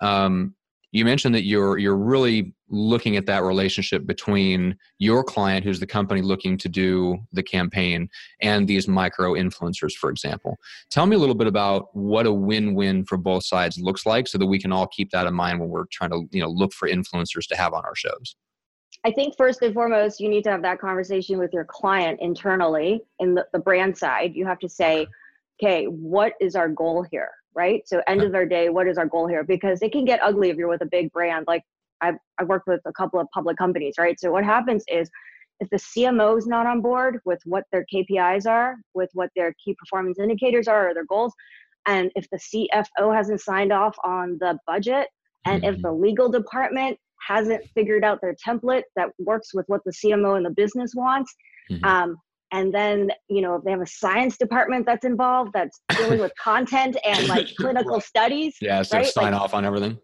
um, 0.00 0.54
you 0.94 1.04
mentioned 1.04 1.34
that 1.34 1.44
you're 1.44 1.76
you're 1.76 1.96
really 1.96 2.54
looking 2.68 3.16
at 3.16 3.26
that 3.26 3.42
relationship 3.42 4.06
between 4.06 4.76
your 4.98 5.22
client 5.22 5.64
who's 5.64 5.80
the 5.80 5.86
company 5.86 6.22
looking 6.22 6.56
to 6.56 6.68
do 6.68 7.18
the 7.32 7.42
campaign 7.42 8.08
and 8.40 8.66
these 8.66 8.88
micro 8.88 9.34
influencers 9.34 9.92
for 9.92 10.08
example 10.08 10.56
tell 10.90 11.04
me 11.04 11.16
a 11.16 11.18
little 11.18 11.34
bit 11.34 11.46
about 11.46 11.94
what 11.94 12.26
a 12.26 12.32
win-win 12.32 13.04
for 13.04 13.18
both 13.18 13.44
sides 13.44 13.78
looks 13.78 14.06
like 14.06 14.26
so 14.26 14.38
that 14.38 14.46
we 14.46 14.58
can 14.58 14.72
all 14.72 14.86
keep 14.86 15.10
that 15.10 15.26
in 15.26 15.34
mind 15.34 15.60
when 15.60 15.68
we're 15.68 15.84
trying 15.92 16.10
to 16.10 16.22
you 16.30 16.40
know 16.40 16.48
look 16.48 16.72
for 16.72 16.88
influencers 16.88 17.46
to 17.46 17.56
have 17.56 17.74
on 17.74 17.84
our 17.84 17.96
shows 17.96 18.36
I 19.06 19.10
think 19.10 19.36
first 19.36 19.60
and 19.60 19.74
foremost, 19.74 20.18
you 20.18 20.30
need 20.30 20.44
to 20.44 20.50
have 20.50 20.62
that 20.62 20.80
conversation 20.80 21.38
with 21.38 21.52
your 21.52 21.66
client 21.66 22.20
internally 22.22 23.02
in 23.18 23.34
the, 23.34 23.46
the 23.52 23.58
brand 23.58 23.98
side. 23.98 24.34
You 24.34 24.46
have 24.46 24.58
to 24.60 24.68
say, 24.68 25.06
okay, 25.62 25.84
what 25.84 26.32
is 26.40 26.56
our 26.56 26.70
goal 26.70 27.04
here? 27.10 27.28
Right? 27.54 27.86
So 27.86 28.02
end 28.06 28.22
of 28.22 28.34
our 28.34 28.46
day, 28.46 28.68
what 28.68 28.86
is 28.86 28.98
our 28.98 29.06
goal 29.06 29.26
here? 29.26 29.44
Because 29.44 29.82
it 29.82 29.92
can 29.92 30.04
get 30.04 30.22
ugly 30.22 30.50
if 30.50 30.56
you're 30.56 30.68
with 30.68 30.82
a 30.82 30.86
big 30.86 31.12
brand. 31.12 31.46
Like 31.46 31.62
I've 32.00 32.16
I've 32.38 32.48
worked 32.48 32.66
with 32.66 32.80
a 32.86 32.92
couple 32.92 33.20
of 33.20 33.28
public 33.32 33.56
companies, 33.56 33.94
right? 33.98 34.18
So 34.18 34.30
what 34.30 34.44
happens 34.44 34.84
is 34.88 35.10
if 35.60 35.70
the 35.70 35.76
CMO 35.76 36.36
is 36.36 36.46
not 36.46 36.66
on 36.66 36.80
board 36.80 37.20
with 37.24 37.40
what 37.44 37.64
their 37.70 37.86
KPIs 37.92 38.46
are, 38.46 38.76
with 38.94 39.10
what 39.14 39.30
their 39.36 39.54
key 39.64 39.76
performance 39.78 40.18
indicators 40.18 40.68
are 40.68 40.90
or 40.90 40.94
their 40.94 41.06
goals, 41.06 41.32
and 41.86 42.10
if 42.14 42.26
the 42.30 42.38
CFO 42.38 43.14
hasn't 43.14 43.40
signed 43.40 43.72
off 43.72 43.96
on 44.04 44.38
the 44.40 44.58
budget, 44.66 45.08
and 45.46 45.62
mm-hmm. 45.62 45.74
if 45.74 45.82
the 45.82 45.92
legal 45.92 46.28
department 46.28 46.98
hasn't 47.26 47.64
figured 47.74 48.04
out 48.04 48.20
their 48.20 48.34
template 48.46 48.82
that 48.96 49.10
works 49.18 49.54
with 49.54 49.64
what 49.68 49.80
the 49.84 49.92
CMO 49.92 50.36
and 50.36 50.44
the 50.44 50.50
business 50.50 50.92
wants, 50.94 51.34
mm-hmm. 51.70 51.84
um, 51.84 52.16
and 52.54 52.72
then 52.72 53.10
you 53.28 53.42
know 53.42 53.56
if 53.56 53.64
they 53.64 53.70
have 53.70 53.80
a 53.80 53.86
science 53.86 54.36
department 54.38 54.86
that's 54.86 55.04
involved 55.04 55.50
that's 55.52 55.80
dealing 55.96 56.20
with 56.20 56.32
content 56.42 56.96
and 57.04 57.26
like 57.34 57.48
clinical 57.58 58.00
studies 58.00 58.56
yeah 58.60 58.80
so 58.82 58.98
right? 58.98 59.06
sign 59.06 59.32
like, 59.32 59.40
off 59.40 59.54
on 59.54 59.64
everything. 59.64 59.98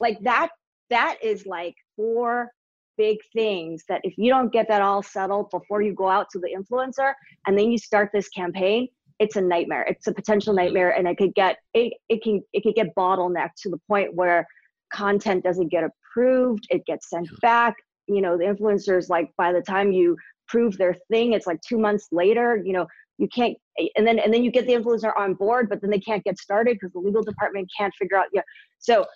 like 0.00 0.18
that 0.20 0.48
that 0.90 1.16
is 1.22 1.46
like 1.46 1.74
four 1.96 2.50
big 2.98 3.18
things 3.32 3.84
that 3.88 4.00
if 4.04 4.14
you 4.18 4.30
don't 4.30 4.52
get 4.52 4.68
that 4.68 4.82
all 4.82 5.02
settled 5.02 5.48
before 5.50 5.80
you 5.80 5.94
go 5.94 6.08
out 6.08 6.26
to 6.30 6.38
the 6.38 6.48
influencer 6.54 7.14
and 7.46 7.56
then 7.58 7.70
you 7.70 7.78
start 7.78 8.10
this 8.12 8.28
campaign 8.28 8.86
it's 9.22 9.36
a 9.36 9.40
nightmare. 9.40 9.82
It's 9.82 10.08
a 10.08 10.12
potential 10.12 10.52
mm-hmm. 10.52 10.64
nightmare 10.64 10.96
and 10.96 11.06
it 11.06 11.16
could 11.16 11.34
get 11.34 11.58
it, 11.74 11.92
it 12.08 12.22
can 12.22 12.42
it 12.52 12.62
could 12.64 12.74
get 12.74 12.94
bottlenecked 12.96 13.54
to 13.62 13.70
the 13.70 13.78
point 13.88 14.14
where 14.14 14.44
content 14.92 15.44
doesn't 15.44 15.68
get 15.68 15.84
approved 15.84 16.66
it 16.70 16.84
gets 16.86 17.08
sent 17.08 17.28
back. 17.40 17.74
You 18.08 18.20
know 18.20 18.36
the 18.36 18.44
influencers 18.44 19.08
like 19.08 19.30
by 19.38 19.52
the 19.52 19.62
time 19.62 19.92
you 19.92 20.16
prove 20.52 20.76
their 20.76 20.96
thing 21.10 21.32
it's 21.32 21.46
like 21.46 21.60
two 21.66 21.78
months 21.78 22.08
later 22.12 22.62
you 22.64 22.72
know 22.72 22.86
you 23.18 23.28
can't 23.28 23.56
and 23.96 24.06
then 24.06 24.18
and 24.18 24.32
then 24.32 24.44
you 24.44 24.50
get 24.50 24.66
the 24.66 24.72
influencer 24.72 25.12
on 25.16 25.34
board 25.34 25.68
but 25.68 25.80
then 25.80 25.90
they 25.90 25.98
can't 25.98 26.24
get 26.24 26.38
started 26.38 26.74
because 26.74 26.92
the 26.92 26.98
legal 26.98 27.22
department 27.22 27.68
can't 27.76 27.94
figure 27.98 28.16
out 28.16 28.26
yeah 28.32 28.42
so 28.78 29.06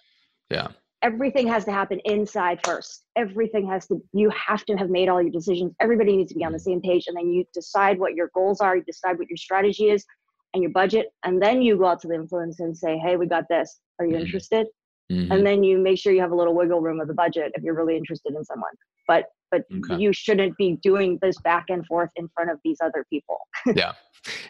yeah 0.51 0.69
everything 1.03 1.47
has 1.47 1.65
to 1.65 1.73
happen 1.73 2.01
inside 2.05 2.59
first. 2.65 3.05
Everything 3.17 3.69
has 3.69 3.87
to, 3.87 4.03
you 4.13 4.31
have 4.31 4.65
to 4.65 4.75
have 4.75 4.91
made 4.91 5.09
all 5.09 5.23
your 5.23 5.31
decisions. 5.31 5.73
Everybody 5.81 6.17
needs 6.17 6.33
to 6.33 6.39
be 6.39 6.45
on 6.45 6.53
the 6.53 6.59
same 6.59 6.81
page. 6.81 7.05
And 7.07 7.17
then 7.17 7.31
you 7.31 7.45
decide 7.55 7.99
what 7.99 8.15
your 8.15 8.31
goals 8.35 8.61
are, 8.61 8.77
you 8.77 8.83
decide 8.83 9.19
what 9.19 9.29
your 9.29 9.37
strategy 9.37 9.91
is 9.91 10.05
and 10.55 10.63
your 10.63 10.73
budget. 10.73 11.07
And 11.25 11.41
then 11.41 11.63
you 11.63 11.77
go 11.77 11.87
out 11.87 12.01
to 12.01 12.09
the 12.09 12.15
influencer 12.15 12.61
and 12.61 12.77
say, 12.77 12.99
hey, 12.99 13.17
we 13.17 13.27
got 13.27 13.45
this. 13.49 13.79
Are 13.99 14.07
you 14.07 14.15
mm-hmm. 14.15 14.25
interested? 14.25 14.67
Mm-hmm. 15.13 15.31
And 15.31 15.47
then 15.47 15.63
you 15.63 15.79
make 15.79 15.99
sure 15.99 16.13
you 16.13 16.21
have 16.21 16.33
a 16.33 16.37
little 16.37 16.55
wiggle 16.55 16.81
room 16.81 17.01
of 17.01 17.07
the 17.07 17.15
budget 17.15 17.53
if 17.55 17.63
you're 17.63 17.75
really 17.75 17.97
interested 17.97 18.35
in 18.35 18.45
someone. 18.45 18.73
But 19.07 19.27
but 19.51 19.63
okay. 19.73 20.01
you 20.01 20.13
shouldn't 20.13 20.57
be 20.57 20.79
doing 20.83 21.19
this 21.23 21.39
back 21.41 21.67
and 21.69 21.87
forth 21.87 22.11
in 22.17 22.29
front 22.35 22.51
of 22.51 22.59
these 22.65 22.79
other 22.83 23.05
people. 23.11 23.39
yeah. 23.75 23.93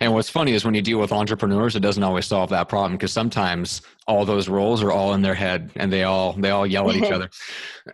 And 0.01 0.15
what's 0.15 0.31
funny 0.31 0.53
is 0.53 0.65
when 0.65 0.75
you 0.75 0.83
deal 0.83 0.99
with 0.99 1.13
entrepreneurs, 1.13 1.77
it 1.77 1.81
doesn't 1.81 2.03
always 2.03 2.27
solve 2.27 2.51
that 2.51 2.69
problem 2.69 2.93
because 2.93 3.13
sometimes 3.13 3.83
all 4.09 4.25
those 4.25 4.49
roles 4.49 4.83
are 4.83 4.93
all 4.93 5.15
in 5.15 5.23
their 5.23 5.35
head 5.35 5.71
and 5.75 5.93
they 5.93 6.05
all 6.05 6.33
they 6.35 6.51
all 6.51 6.67
yell 6.67 6.89
at 6.89 6.97
each 6.97 7.11
other. 7.11 7.29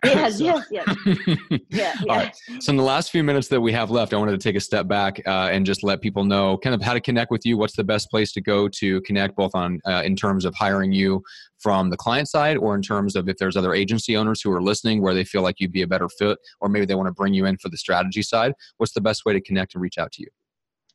yes, 0.05 0.39
so. 0.39 0.45
yes, 0.45 0.67
yes, 0.71 0.97
yeah, 1.27 1.59
yeah. 1.71 1.95
All 2.09 2.17
right. 2.17 2.37
So 2.61 2.71
in 2.71 2.77
the 2.77 2.83
last 2.83 3.11
few 3.11 3.25
minutes 3.25 3.49
that 3.49 3.61
we 3.61 3.73
have 3.73 3.91
left, 3.91 4.13
I 4.13 4.17
wanted 4.19 4.33
to 4.33 4.39
take 4.39 4.57
a 4.57 4.61
step 4.61 4.87
back 4.87 5.23
uh, 5.27 5.49
and 5.51 5.65
just 5.65 5.83
let 5.83 6.01
people 6.03 6.25
know 6.25 6.59
kind 6.59 6.75
of 6.75 6.83
how 6.83 6.93
to 6.93 7.01
connect 7.01 7.31
with 7.31 7.47
you. 7.47 7.57
What's 7.57 7.77
the 7.77 7.85
best 7.85 8.11
place 8.11 8.33
to 8.33 8.41
go 8.41 8.69
to 8.69 9.01
connect, 9.03 9.37
both 9.37 9.55
on 9.55 9.81
uh, 9.87 10.03
in 10.05 10.15
terms 10.15 10.45
of 10.45 10.55
hiring 10.55 10.93
you 10.93 11.23
from 11.59 11.91
the 11.91 11.97
client 11.97 12.29
side, 12.29 12.57
or 12.57 12.75
in 12.75 12.83
terms 12.83 13.17
of 13.17 13.29
if 13.29 13.37
there's 13.39 13.57
other 13.57 13.73
agency 13.73 14.17
owners 14.17 14.43
who 14.43 14.53
are 14.53 14.63
listening 14.63 15.01
where 15.01 15.15
they 15.15 15.25
feel 15.25 15.43
like 15.43 15.61
you'd 15.61 15.73
be 15.73 15.83
a 15.83 15.87
better 15.87 16.09
fit, 16.09 16.39
or 16.61 16.69
maybe 16.69 16.85
they 16.85 16.95
want 16.95 17.07
to 17.07 17.13
bring 17.13 17.33
you 17.33 17.47
in 17.47 17.57
for 17.57 17.69
the 17.69 17.79
strategy 17.79 18.23
side. 18.23 18.53
What's 18.77 18.93
the 18.93 19.01
best 19.01 19.25
way 19.25 19.33
to 19.33 19.41
connect 19.41 19.75
and 19.75 19.83
reach 19.83 19.97
out 19.97 20.13
to 20.13 20.23
you? 20.23 20.29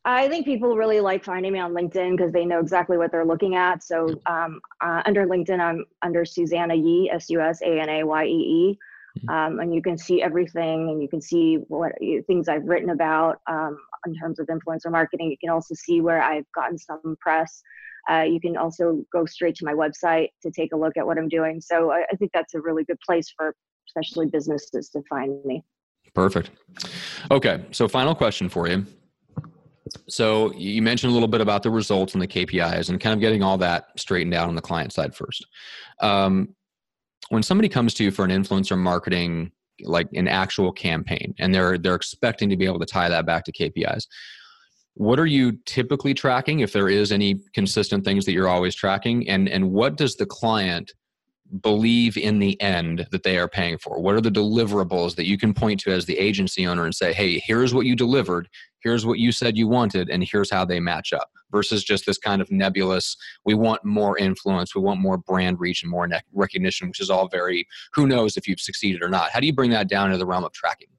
I 0.07 0.29
think 0.29 0.45
people 0.45 0.77
really 0.77 1.01
like 1.01 1.25
finding 1.25 1.51
me 1.51 1.59
on 1.59 1.73
LinkedIn 1.73 2.15
because 2.15 2.31
they 2.31 2.45
know 2.45 2.61
exactly 2.61 2.97
what 2.97 3.11
they're 3.11 3.25
looking 3.25 3.55
at. 3.55 3.83
So 3.83 4.07
um, 4.25 4.61
uh, 4.79 5.01
under 5.05 5.27
LinkedIn, 5.27 5.59
I'm 5.59 5.83
under 6.01 6.23
Susanna 6.23 6.75
Yee, 6.75 7.11
S 7.11 7.29
U 7.29 7.41
S 7.41 7.61
A 7.61 7.81
N 7.81 7.89
A 7.89 8.03
Y 8.05 8.25
E 8.25 8.29
E. 8.29 8.79
Mm-hmm. 9.19 9.29
Um, 9.29 9.59
and 9.59 9.75
you 9.75 9.81
can 9.81 9.97
see 9.97 10.21
everything 10.21 10.89
and 10.89 11.01
you 11.01 11.09
can 11.09 11.19
see 11.19 11.55
what 11.67 11.91
things 12.25 12.47
I've 12.47 12.63
written 12.63 12.91
about 12.91 13.41
um, 13.47 13.77
in 14.05 14.15
terms 14.15 14.39
of 14.39 14.47
influencer 14.47 14.89
marketing. 14.89 15.29
You 15.29 15.37
can 15.41 15.49
also 15.49 15.75
see 15.75 15.99
where 15.99 16.21
I've 16.21 16.49
gotten 16.55 16.77
some 16.77 17.17
press. 17.19 17.61
Uh, 18.09 18.21
you 18.21 18.39
can 18.39 18.55
also 18.55 19.03
go 19.11 19.25
straight 19.25 19.55
to 19.55 19.65
my 19.65 19.73
website 19.73 20.29
to 20.41 20.51
take 20.51 20.71
a 20.71 20.77
look 20.77 20.95
at 20.95 21.05
what 21.05 21.17
I'm 21.17 21.27
doing. 21.27 21.59
So 21.59 21.91
I, 21.91 22.05
I 22.09 22.15
think 22.15 22.31
that's 22.33 22.53
a 22.53 22.61
really 22.61 22.85
good 22.85 22.99
place 23.05 23.33
for 23.35 23.53
especially 23.89 24.27
businesses 24.27 24.89
to 24.89 25.01
find 25.09 25.43
me. 25.43 25.65
Perfect. 26.13 26.51
Okay, 27.29 27.65
so 27.71 27.89
final 27.89 28.15
question 28.15 28.47
for 28.47 28.69
you. 28.69 28.85
So 30.07 30.53
you 30.53 30.81
mentioned 30.81 31.11
a 31.11 31.13
little 31.13 31.27
bit 31.27 31.41
about 31.41 31.63
the 31.63 31.69
results 31.69 32.13
and 32.13 32.21
the 32.21 32.27
KPIs 32.27 32.89
and 32.89 32.99
kind 32.99 33.13
of 33.13 33.19
getting 33.19 33.43
all 33.43 33.57
that 33.59 33.87
straightened 33.97 34.33
out 34.33 34.49
on 34.49 34.55
the 34.55 34.61
client 34.61 34.93
side 34.93 35.15
first. 35.15 35.45
Um, 36.01 36.55
when 37.29 37.43
somebody 37.43 37.69
comes 37.69 37.93
to 37.95 38.03
you 38.03 38.11
for 38.11 38.23
an 38.23 38.31
influencer 38.31 38.77
marketing, 38.77 39.51
like 39.81 40.07
an 40.13 40.27
actual 40.27 40.71
campaign, 40.71 41.35
and 41.39 41.53
they're 41.53 41.77
they're 41.77 41.95
expecting 41.95 42.49
to 42.49 42.57
be 42.57 42.65
able 42.65 42.79
to 42.79 42.85
tie 42.85 43.09
that 43.09 43.25
back 43.25 43.43
to 43.45 43.51
KPIs, 43.51 44.07
what 44.93 45.19
are 45.19 45.25
you 45.25 45.59
typically 45.65 46.13
tracking? 46.13 46.61
If 46.61 46.73
there 46.73 46.89
is 46.89 47.11
any 47.11 47.39
consistent 47.53 48.03
things 48.03 48.25
that 48.25 48.31
you're 48.31 48.47
always 48.47 48.75
tracking, 48.75 49.27
and 49.29 49.49
and 49.49 49.71
what 49.71 49.97
does 49.97 50.15
the 50.15 50.25
client 50.25 50.93
believe 51.61 52.17
in 52.17 52.39
the 52.39 52.59
end 52.61 53.07
that 53.11 53.23
they 53.23 53.37
are 53.37 53.47
paying 53.47 53.77
for? 53.77 54.01
What 54.01 54.15
are 54.15 54.21
the 54.21 54.31
deliverables 54.31 55.15
that 55.15 55.27
you 55.27 55.37
can 55.37 55.53
point 55.53 55.79
to 55.81 55.91
as 55.91 56.05
the 56.05 56.17
agency 56.17 56.67
owner 56.67 56.85
and 56.85 56.93
say, 56.93 57.13
hey, 57.13 57.41
here's 57.45 57.73
what 57.73 57.85
you 57.85 57.95
delivered, 57.95 58.49
here's 58.81 59.05
what 59.05 59.19
you 59.19 59.31
said 59.31 59.57
you 59.57 59.67
wanted, 59.67 60.09
and 60.09 60.23
here's 60.23 60.51
how 60.51 60.65
they 60.65 60.79
match 60.79 61.13
up? 61.13 61.29
Versus 61.51 61.83
just 61.83 62.05
this 62.05 62.17
kind 62.17 62.41
of 62.41 62.51
nebulous, 62.51 63.15
we 63.45 63.53
want 63.53 63.83
more 63.85 64.17
influence, 64.17 64.75
we 64.75 64.81
want 64.81 64.99
more 64.99 65.17
brand 65.17 65.59
reach 65.59 65.81
and 65.81 65.91
more 65.91 66.09
recognition, 66.33 66.89
which 66.89 66.99
is 66.99 67.09
all 67.09 67.29
very, 67.29 67.65
who 67.93 68.05
knows 68.05 68.35
if 68.35 68.47
you've 68.47 68.59
succeeded 68.59 69.01
or 69.01 69.07
not. 69.07 69.31
How 69.31 69.39
do 69.39 69.47
you 69.47 69.53
bring 69.53 69.71
that 69.71 69.87
down 69.87 70.09
to 70.11 70.17
the 70.17 70.25
realm 70.25 70.43
of 70.43 70.51
tracking? 70.51 70.89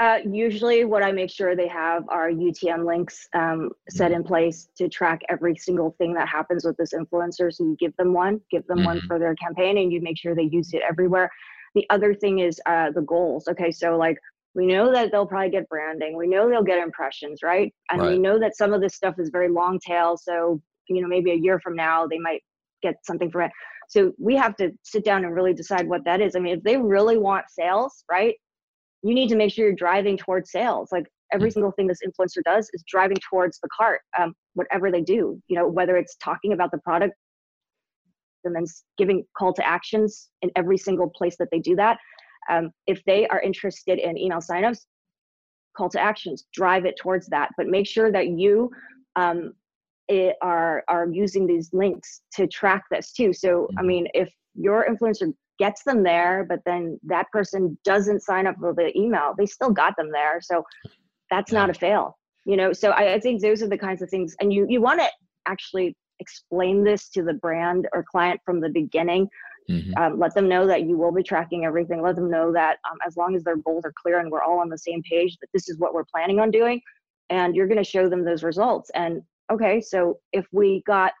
Uh, 0.00 0.18
usually, 0.28 0.84
what 0.84 1.04
I 1.04 1.12
make 1.12 1.30
sure 1.30 1.54
they 1.54 1.68
have 1.68 2.04
are 2.08 2.28
UTM 2.28 2.84
links 2.84 3.28
um, 3.32 3.70
set 3.88 4.10
mm-hmm. 4.10 4.20
in 4.20 4.24
place 4.24 4.68
to 4.76 4.88
track 4.88 5.20
every 5.28 5.56
single 5.56 5.94
thing 5.98 6.14
that 6.14 6.28
happens 6.28 6.64
with 6.64 6.76
this 6.76 6.92
influencer. 6.92 7.52
So 7.52 7.64
you 7.64 7.76
give 7.78 7.94
them 7.96 8.12
one, 8.12 8.40
give 8.50 8.66
them 8.66 8.78
mm-hmm. 8.78 8.86
one 8.86 9.00
for 9.06 9.20
their 9.20 9.36
campaign, 9.36 9.78
and 9.78 9.92
you 9.92 10.00
make 10.00 10.18
sure 10.18 10.34
they 10.34 10.48
use 10.50 10.74
it 10.74 10.82
everywhere. 10.88 11.30
The 11.76 11.86
other 11.90 12.12
thing 12.12 12.40
is 12.40 12.60
uh, 12.66 12.90
the 12.90 13.02
goals. 13.02 13.46
Okay, 13.46 13.70
so 13.70 13.96
like 13.96 14.18
we 14.54 14.66
know 14.66 14.92
that 14.92 15.10
they'll 15.10 15.26
probably 15.26 15.50
get 15.50 15.68
branding, 15.68 16.16
we 16.16 16.26
know 16.26 16.48
they'll 16.48 16.62
get 16.62 16.78
impressions, 16.78 17.40
right? 17.42 17.72
And 17.90 18.00
right. 18.00 18.12
we 18.12 18.18
know 18.18 18.38
that 18.38 18.56
some 18.56 18.72
of 18.72 18.80
this 18.80 18.94
stuff 18.94 19.16
is 19.18 19.30
very 19.30 19.48
long 19.48 19.78
tail. 19.84 20.16
So 20.16 20.60
you 20.88 21.00
know, 21.00 21.08
maybe 21.08 21.30
a 21.30 21.36
year 21.36 21.58
from 21.60 21.76
now 21.76 22.06
they 22.06 22.18
might 22.18 22.42
get 22.82 22.96
something 23.04 23.30
from 23.30 23.42
it. 23.42 23.50
So 23.88 24.12
we 24.18 24.34
have 24.36 24.56
to 24.56 24.70
sit 24.82 25.04
down 25.04 25.24
and 25.24 25.34
really 25.34 25.54
decide 25.54 25.88
what 25.88 26.04
that 26.04 26.20
is. 26.20 26.36
I 26.36 26.40
mean, 26.40 26.56
if 26.58 26.62
they 26.62 26.76
really 26.76 27.18
want 27.18 27.46
sales, 27.50 28.04
right? 28.10 28.34
you 29.04 29.14
need 29.14 29.28
to 29.28 29.36
make 29.36 29.52
sure 29.52 29.66
you're 29.66 29.74
driving 29.74 30.16
towards 30.16 30.50
sales. 30.50 30.88
Like 30.90 31.04
every 31.30 31.50
mm. 31.50 31.52
single 31.52 31.72
thing 31.72 31.86
this 31.86 32.00
influencer 32.04 32.42
does 32.42 32.70
is 32.72 32.82
driving 32.88 33.18
towards 33.28 33.60
the 33.60 33.68
cart, 33.76 34.00
um, 34.18 34.32
whatever 34.54 34.90
they 34.90 35.02
do, 35.02 35.40
you 35.46 35.56
know, 35.56 35.68
whether 35.68 35.96
it's 35.98 36.16
talking 36.24 36.54
about 36.54 36.70
the 36.70 36.78
product 36.78 37.14
and 38.44 38.56
then 38.56 38.64
giving 38.96 39.24
call 39.36 39.52
to 39.52 39.66
actions 39.66 40.30
in 40.40 40.50
every 40.56 40.78
single 40.78 41.10
place 41.10 41.36
that 41.38 41.48
they 41.52 41.58
do 41.58 41.76
that. 41.76 41.98
Um, 42.50 42.70
if 42.86 43.02
they 43.04 43.26
are 43.28 43.40
interested 43.40 43.98
in 43.98 44.18
email 44.18 44.38
signups, 44.38 44.86
call 45.76 45.88
to 45.90 46.00
actions, 46.00 46.44
drive 46.52 46.84
it 46.84 46.96
towards 47.00 47.26
that, 47.28 47.50
but 47.56 47.66
make 47.66 47.86
sure 47.86 48.12
that 48.12 48.28
you 48.28 48.70
um, 49.16 49.52
are 50.42 50.84
are 50.88 51.08
using 51.10 51.46
these 51.46 51.70
links 51.72 52.20
to 52.34 52.46
track 52.46 52.84
this 52.90 53.12
too. 53.12 53.32
So, 53.32 53.68
I 53.76 53.80
mm-hmm. 53.80 53.86
mean, 53.86 54.08
if 54.14 54.32
your 54.54 54.86
influencer 54.88 55.32
gets 55.58 55.82
them 55.84 56.02
there, 56.02 56.44
but 56.48 56.60
then 56.66 56.98
that 57.04 57.30
person 57.30 57.78
doesn't 57.84 58.22
sign 58.22 58.46
up 58.46 58.56
for 58.58 58.74
the 58.74 58.96
email, 58.98 59.34
they 59.36 59.46
still 59.46 59.70
got 59.70 59.96
them 59.96 60.10
there. 60.10 60.40
So 60.40 60.64
that's 61.30 61.52
not 61.52 61.70
a 61.70 61.74
fail, 61.74 62.18
you 62.44 62.56
know? 62.56 62.72
So 62.72 62.90
I, 62.90 63.14
I, 63.14 63.20
think 63.20 63.40
those 63.40 63.62
are 63.62 63.68
the 63.68 63.78
kinds 63.78 64.02
of 64.02 64.10
things, 64.10 64.34
and 64.40 64.52
you, 64.52 64.66
you 64.68 64.80
want 64.80 65.00
to 65.00 65.08
actually 65.46 65.96
explain 66.20 66.84
this 66.84 67.08
to 67.10 67.22
the 67.22 67.34
brand 67.34 67.88
or 67.92 68.04
client 68.08 68.40
from 68.44 68.60
the 68.60 68.68
beginning. 68.68 69.28
Mm-hmm. 69.70 69.92
Um, 69.96 70.18
let 70.18 70.34
them 70.34 70.48
know 70.48 70.66
that 70.66 70.82
you 70.82 70.98
will 70.98 71.12
be 71.12 71.22
tracking 71.22 71.64
everything. 71.64 72.02
Let 72.02 72.16
them 72.16 72.30
know 72.30 72.52
that 72.52 72.78
um, 72.90 72.98
as 73.06 73.16
long 73.16 73.34
as 73.34 73.44
their 73.44 73.56
goals 73.56 73.84
are 73.84 73.94
clear 74.02 74.18
and 74.18 74.30
we're 74.30 74.42
all 74.42 74.58
on 74.58 74.68
the 74.68 74.78
same 74.78 75.02
page, 75.02 75.36
that 75.40 75.48
this 75.54 75.68
is 75.68 75.78
what 75.78 75.94
we're 75.94 76.04
planning 76.04 76.38
on 76.38 76.50
doing, 76.50 76.80
and 77.30 77.56
you're 77.56 77.66
going 77.66 77.82
to 77.82 77.84
show 77.84 78.08
them 78.08 78.24
those 78.24 78.42
results. 78.42 78.90
And 78.94 79.22
okay, 79.50 79.80
so 79.80 80.18
if 80.32 80.46
we 80.52 80.82
got 80.86 81.12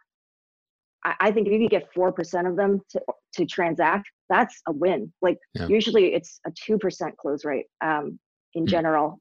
I 1.20 1.30
think 1.30 1.46
if 1.48 1.60
you 1.60 1.68
get 1.68 1.92
four 1.92 2.12
percent 2.12 2.46
of 2.46 2.56
them 2.56 2.80
to 2.90 3.00
to 3.34 3.46
transact, 3.46 4.10
that's 4.28 4.60
a 4.68 4.72
win. 4.72 5.12
Like 5.20 5.38
yeah. 5.54 5.66
usually 5.66 6.14
it's 6.14 6.40
a 6.46 6.50
two 6.50 6.78
percent 6.78 7.16
close 7.18 7.44
rate 7.44 7.66
um, 7.82 8.18
in 8.54 8.64
mm. 8.64 8.68
general. 8.68 9.20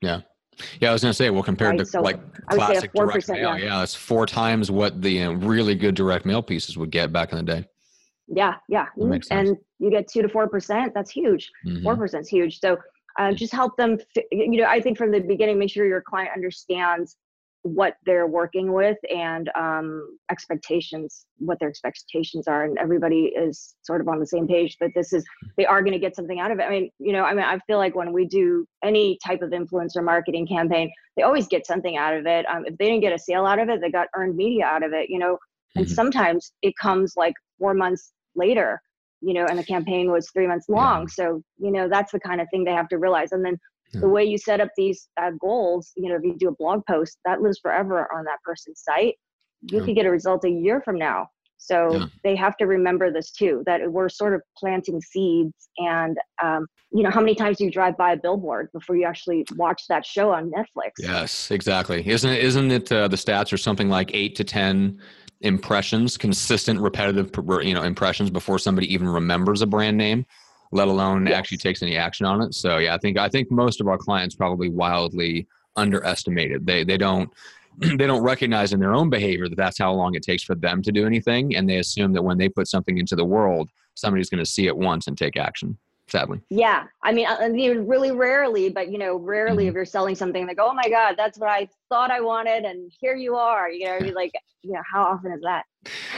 Yeah. 0.00 0.22
Yeah, 0.80 0.90
I 0.90 0.92
was 0.92 1.02
gonna 1.02 1.14
say, 1.14 1.30
well, 1.30 1.42
compared 1.42 1.72
right, 1.72 1.78
to 1.80 1.86
so 1.86 2.00
like 2.00 2.20
classic 2.48 2.92
direct 2.92 3.28
mail, 3.28 3.58
yeah. 3.58 3.64
yeah, 3.64 3.82
it's 3.82 3.94
four 3.94 4.24
times 4.24 4.70
what 4.70 5.02
the 5.02 5.24
uh, 5.24 5.32
really 5.32 5.74
good 5.74 5.96
direct 5.96 6.24
mail 6.24 6.42
pieces 6.42 6.78
would 6.78 6.90
get 6.90 7.12
back 7.12 7.32
in 7.32 7.38
the 7.38 7.44
day. 7.44 7.66
Yeah, 8.26 8.54
yeah, 8.68 8.86
and 9.30 9.56
you 9.78 9.90
get 9.90 10.08
two 10.08 10.22
to 10.22 10.28
four 10.28 10.48
percent. 10.48 10.94
That's 10.94 11.10
huge. 11.10 11.50
4 11.64 11.72
mm-hmm. 11.72 12.00
percent 12.00 12.22
is 12.22 12.28
huge. 12.28 12.58
So 12.58 12.78
uh, 13.18 13.32
just 13.32 13.52
help 13.52 13.76
them. 13.76 13.98
You 14.32 14.62
know, 14.62 14.66
I 14.66 14.80
think 14.80 14.96
from 14.96 15.10
the 15.10 15.20
beginning, 15.20 15.58
make 15.58 15.70
sure 15.70 15.86
your 15.86 16.00
client 16.00 16.30
understands 16.34 17.16
what 17.64 17.96
they're 18.04 18.26
working 18.26 18.74
with 18.74 18.98
and 19.10 19.50
um, 19.58 20.18
expectations, 20.30 21.24
what 21.38 21.58
their 21.58 21.70
expectations 21.70 22.46
are, 22.46 22.64
and 22.64 22.76
everybody 22.78 23.32
is 23.34 23.74
sort 23.82 24.02
of 24.02 24.08
on 24.08 24.20
the 24.20 24.26
same 24.26 24.46
page 24.46 24.76
that 24.80 24.90
this 24.94 25.14
is 25.14 25.24
they 25.56 25.64
are 25.64 25.80
going 25.80 25.94
to 25.94 25.98
get 25.98 26.14
something 26.14 26.40
out 26.40 26.50
of 26.50 26.58
it. 26.58 26.64
I 26.64 26.70
mean, 26.70 26.90
you 26.98 27.12
know, 27.12 27.24
I 27.24 27.32
mean, 27.32 27.44
I 27.44 27.58
feel 27.66 27.78
like 27.78 27.94
when 27.94 28.12
we 28.12 28.26
do 28.26 28.66
any 28.84 29.18
type 29.24 29.40
of 29.40 29.50
influencer 29.50 30.04
marketing 30.04 30.46
campaign, 30.46 30.92
they 31.16 31.22
always 31.22 31.46
get 31.46 31.66
something 31.66 31.96
out 31.96 32.14
of 32.14 32.26
it. 32.26 32.44
Um, 32.46 32.64
if 32.66 32.76
they 32.76 32.84
didn't 32.84 33.00
get 33.00 33.14
a 33.14 33.18
sale 33.18 33.46
out 33.46 33.58
of 33.58 33.70
it, 33.70 33.80
they 33.80 33.90
got 33.90 34.08
earned 34.14 34.36
media 34.36 34.66
out 34.66 34.82
of 34.82 34.92
it. 34.92 35.08
You 35.08 35.18
know, 35.18 35.38
and 35.76 35.86
mm-hmm. 35.86 35.94
sometimes 35.94 36.52
it 36.60 36.74
comes 36.76 37.14
like 37.16 37.34
four 37.58 37.72
months 37.72 38.12
later 38.34 38.80
you 39.20 39.32
know, 39.32 39.46
and 39.46 39.58
the 39.58 39.64
campaign 39.64 40.10
was 40.10 40.28
three 40.28 40.46
months 40.46 40.68
long. 40.68 41.02
Yeah. 41.02 41.06
So, 41.08 41.42
you 41.56 41.70
know, 41.70 41.88
that's 41.88 42.12
the 42.12 42.20
kind 42.20 42.42
of 42.42 42.48
thing 42.50 42.62
they 42.62 42.72
have 42.72 42.88
to 42.88 42.98
realize. 42.98 43.32
And 43.32 43.42
then 43.42 43.58
the 44.00 44.08
way 44.08 44.24
you 44.24 44.38
set 44.38 44.60
up 44.60 44.68
these 44.76 45.08
uh, 45.20 45.30
goals 45.40 45.92
you 45.96 46.08
know 46.08 46.16
if 46.16 46.22
you 46.22 46.34
do 46.36 46.48
a 46.48 46.54
blog 46.56 46.82
post 46.88 47.18
that 47.24 47.40
lives 47.40 47.58
forever 47.58 48.08
on 48.14 48.24
that 48.24 48.38
person's 48.44 48.80
site 48.80 49.14
you 49.62 49.78
yeah. 49.78 49.84
could 49.84 49.94
get 49.94 50.06
a 50.06 50.10
result 50.10 50.44
a 50.44 50.50
year 50.50 50.82
from 50.84 50.98
now 50.98 51.26
so 51.56 51.94
yeah. 51.94 52.06
they 52.22 52.36
have 52.36 52.56
to 52.56 52.66
remember 52.66 53.10
this 53.12 53.30
too 53.30 53.62
that 53.66 53.80
we're 53.90 54.08
sort 54.08 54.34
of 54.34 54.42
planting 54.56 55.00
seeds 55.00 55.68
and 55.78 56.16
um, 56.42 56.66
you 56.92 57.02
know 57.02 57.10
how 57.10 57.20
many 57.20 57.34
times 57.34 57.58
do 57.58 57.64
you 57.64 57.70
drive 57.70 57.96
by 57.96 58.12
a 58.12 58.16
billboard 58.16 58.68
before 58.72 58.96
you 58.96 59.04
actually 59.04 59.44
watch 59.56 59.82
that 59.88 60.04
show 60.04 60.32
on 60.32 60.50
netflix 60.50 60.90
yes 60.98 61.50
exactly 61.50 62.06
isn't 62.06 62.30
it 62.30 62.44
isn't 62.44 62.70
it 62.70 62.92
uh, 62.92 63.08
the 63.08 63.16
stats 63.16 63.52
are 63.52 63.58
something 63.58 63.88
like 63.88 64.10
eight 64.14 64.34
to 64.34 64.44
ten 64.44 65.00
impressions 65.40 66.16
consistent 66.16 66.80
repetitive 66.80 67.30
you 67.62 67.74
know 67.74 67.82
impressions 67.82 68.30
before 68.30 68.58
somebody 68.58 68.92
even 68.92 69.08
remembers 69.08 69.62
a 69.62 69.66
brand 69.66 69.96
name 69.96 70.24
let 70.74 70.88
alone 70.88 71.26
yes. 71.26 71.36
actually 71.36 71.58
takes 71.58 71.82
any 71.82 71.96
action 71.96 72.26
on 72.26 72.42
it. 72.42 72.52
So 72.52 72.78
yeah, 72.78 72.94
I 72.94 72.98
think 72.98 73.16
I 73.16 73.28
think 73.28 73.50
most 73.50 73.80
of 73.80 73.88
our 73.88 73.96
clients 73.96 74.34
probably 74.34 74.68
wildly 74.68 75.46
underestimated. 75.76 76.66
They 76.66 76.84
they 76.84 76.98
don't 76.98 77.30
they 77.78 78.06
don't 78.06 78.22
recognize 78.22 78.72
in 78.72 78.80
their 78.80 78.94
own 78.94 79.08
behavior 79.08 79.48
that 79.48 79.56
that's 79.56 79.78
how 79.78 79.92
long 79.92 80.14
it 80.14 80.22
takes 80.22 80.42
for 80.42 80.56
them 80.56 80.82
to 80.82 80.92
do 80.92 81.06
anything, 81.06 81.56
and 81.56 81.70
they 81.70 81.78
assume 81.78 82.12
that 82.12 82.22
when 82.22 82.38
they 82.38 82.48
put 82.48 82.66
something 82.66 82.98
into 82.98 83.16
the 83.16 83.24
world, 83.24 83.70
somebody's 83.94 84.28
going 84.28 84.44
to 84.44 84.50
see 84.50 84.66
it 84.66 84.76
once 84.76 85.06
and 85.06 85.16
take 85.16 85.36
action 85.36 85.78
sadly. 86.08 86.40
Yeah, 86.50 86.84
I 87.02 87.12
mean, 87.12 87.26
uh, 87.26 87.48
really 87.82 88.12
rarely, 88.12 88.68
but 88.68 88.90
you 88.90 88.98
know, 88.98 89.16
rarely 89.16 89.64
mm-hmm. 89.64 89.68
if 89.68 89.74
you're 89.74 89.84
selling 89.84 90.14
something 90.14 90.46
like, 90.46 90.58
oh 90.60 90.72
my 90.72 90.88
god, 90.88 91.14
that's 91.16 91.38
what 91.38 91.50
I 91.50 91.68
thought 91.88 92.10
I 92.10 92.20
wanted, 92.20 92.64
and 92.64 92.92
here 93.00 93.14
you 93.14 93.36
are. 93.36 93.70
You 93.70 93.86
know, 93.86 94.12
like, 94.14 94.32
you 94.62 94.72
know, 94.72 94.82
how 94.90 95.04
often 95.04 95.32
is 95.32 95.40
that? 95.42 95.64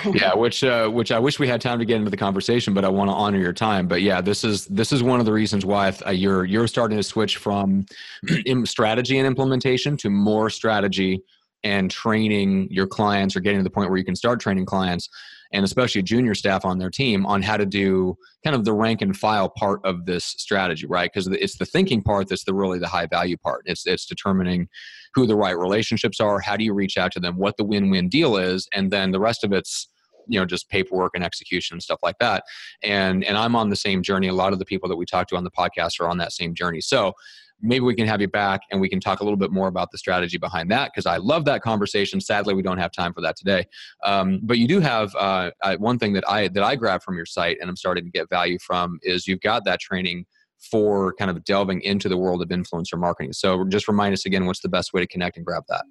yeah, 0.14 0.34
which 0.34 0.62
uh, 0.64 0.88
which 0.88 1.12
I 1.12 1.18
wish 1.18 1.38
we 1.38 1.48
had 1.48 1.60
time 1.60 1.78
to 1.78 1.84
get 1.84 1.96
into 1.96 2.10
the 2.10 2.16
conversation, 2.16 2.74
but 2.74 2.84
I 2.84 2.88
want 2.88 3.10
to 3.10 3.14
honor 3.14 3.38
your 3.38 3.52
time. 3.52 3.88
But 3.88 4.02
yeah, 4.02 4.20
this 4.20 4.44
is 4.44 4.66
this 4.66 4.92
is 4.92 5.02
one 5.02 5.20
of 5.20 5.26
the 5.26 5.32
reasons 5.32 5.64
why 5.64 5.90
th- 5.90 6.06
uh, 6.06 6.10
you're 6.10 6.44
you're 6.44 6.68
starting 6.68 6.96
to 6.96 7.02
switch 7.02 7.36
from 7.36 7.86
strategy 8.64 9.18
and 9.18 9.26
implementation 9.26 9.96
to 9.98 10.10
more 10.10 10.50
strategy 10.50 11.22
and 11.64 11.90
training 11.90 12.68
your 12.70 12.86
clients 12.86 13.34
or 13.34 13.40
getting 13.40 13.58
to 13.58 13.64
the 13.64 13.70
point 13.70 13.90
where 13.90 13.98
you 13.98 14.04
can 14.04 14.14
start 14.14 14.40
training 14.40 14.66
clients 14.66 15.08
and 15.52 15.64
especially 15.64 16.02
junior 16.02 16.34
staff 16.34 16.64
on 16.64 16.78
their 16.78 16.90
team 16.90 17.26
on 17.26 17.42
how 17.42 17.56
to 17.56 17.66
do 17.66 18.16
kind 18.44 18.56
of 18.56 18.64
the 18.64 18.72
rank 18.72 19.02
and 19.02 19.16
file 19.16 19.48
part 19.48 19.80
of 19.84 20.06
this 20.06 20.24
strategy, 20.24 20.86
right? 20.86 21.10
Because 21.12 21.28
it's 21.28 21.58
the 21.58 21.66
thinking 21.66 22.02
part 22.02 22.28
that's 22.28 22.44
the 22.44 22.54
really 22.54 22.78
the 22.78 22.88
high 22.88 23.06
value 23.06 23.36
part. 23.36 23.62
It's 23.66 23.86
it's 23.86 24.06
determining 24.06 24.68
who 25.14 25.26
the 25.26 25.36
right 25.36 25.56
relationships 25.58 26.20
are, 26.20 26.40
how 26.40 26.56
do 26.56 26.64
you 26.64 26.74
reach 26.74 26.98
out 26.98 27.12
to 27.12 27.20
them, 27.20 27.36
what 27.36 27.56
the 27.56 27.64
win-win 27.64 28.08
deal 28.08 28.36
is, 28.36 28.68
and 28.74 28.90
then 28.90 29.12
the 29.12 29.20
rest 29.20 29.44
of 29.44 29.52
it's 29.52 29.88
you 30.28 30.38
know 30.38 30.44
just 30.44 30.68
paperwork 30.68 31.12
and 31.14 31.24
execution 31.24 31.76
and 31.76 31.82
stuff 31.82 32.00
like 32.02 32.18
that 32.18 32.42
and 32.82 33.22
and 33.22 33.36
i'm 33.36 33.54
on 33.54 33.70
the 33.70 33.76
same 33.76 34.02
journey 34.02 34.26
a 34.26 34.32
lot 34.32 34.52
of 34.52 34.58
the 34.58 34.64
people 34.64 34.88
that 34.88 34.96
we 34.96 35.06
talk 35.06 35.28
to 35.28 35.36
on 35.36 35.44
the 35.44 35.50
podcast 35.52 36.00
are 36.00 36.08
on 36.08 36.18
that 36.18 36.32
same 36.32 36.52
journey 36.52 36.80
so 36.80 37.12
maybe 37.60 37.84
we 37.84 37.94
can 37.94 38.06
have 38.06 38.20
you 38.20 38.28
back 38.28 38.60
and 38.70 38.80
we 38.80 38.88
can 38.88 39.00
talk 39.00 39.20
a 39.20 39.24
little 39.24 39.36
bit 39.36 39.50
more 39.50 39.68
about 39.68 39.90
the 39.90 39.98
strategy 39.98 40.38
behind 40.38 40.70
that 40.70 40.92
because 40.92 41.06
I 41.06 41.16
love 41.16 41.44
that 41.46 41.62
conversation. 41.62 42.20
Sadly, 42.20 42.54
we 42.54 42.62
don't 42.62 42.78
have 42.78 42.92
time 42.92 43.12
for 43.12 43.20
that 43.22 43.36
today. 43.36 43.66
Um, 44.04 44.40
but 44.42 44.58
you 44.58 44.68
do 44.68 44.80
have 44.80 45.14
uh, 45.16 45.50
one 45.78 45.98
thing 45.98 46.12
that 46.14 46.28
I 46.28 46.48
that 46.48 46.62
I 46.62 46.76
grab 46.76 47.02
from 47.02 47.16
your 47.16 47.26
site 47.26 47.58
and 47.60 47.70
I'm 47.70 47.76
starting 47.76 48.04
to 48.04 48.10
get 48.10 48.28
value 48.28 48.58
from 48.58 48.98
is 49.02 49.26
you've 49.26 49.40
got 49.40 49.64
that 49.64 49.80
training 49.80 50.26
for 50.70 51.14
kind 51.14 51.30
of 51.30 51.44
delving 51.44 51.80
into 51.82 52.08
the 52.08 52.16
world 52.16 52.42
of 52.42 52.48
influencer 52.48 52.98
marketing. 52.98 53.32
So 53.32 53.64
just 53.64 53.88
remind 53.88 54.12
us 54.14 54.26
again, 54.26 54.46
what's 54.46 54.60
the 54.60 54.68
best 54.68 54.92
way 54.92 55.00
to 55.00 55.06
connect 55.06 55.36
and 55.36 55.44
grab 55.44 55.64
that? 55.68 55.84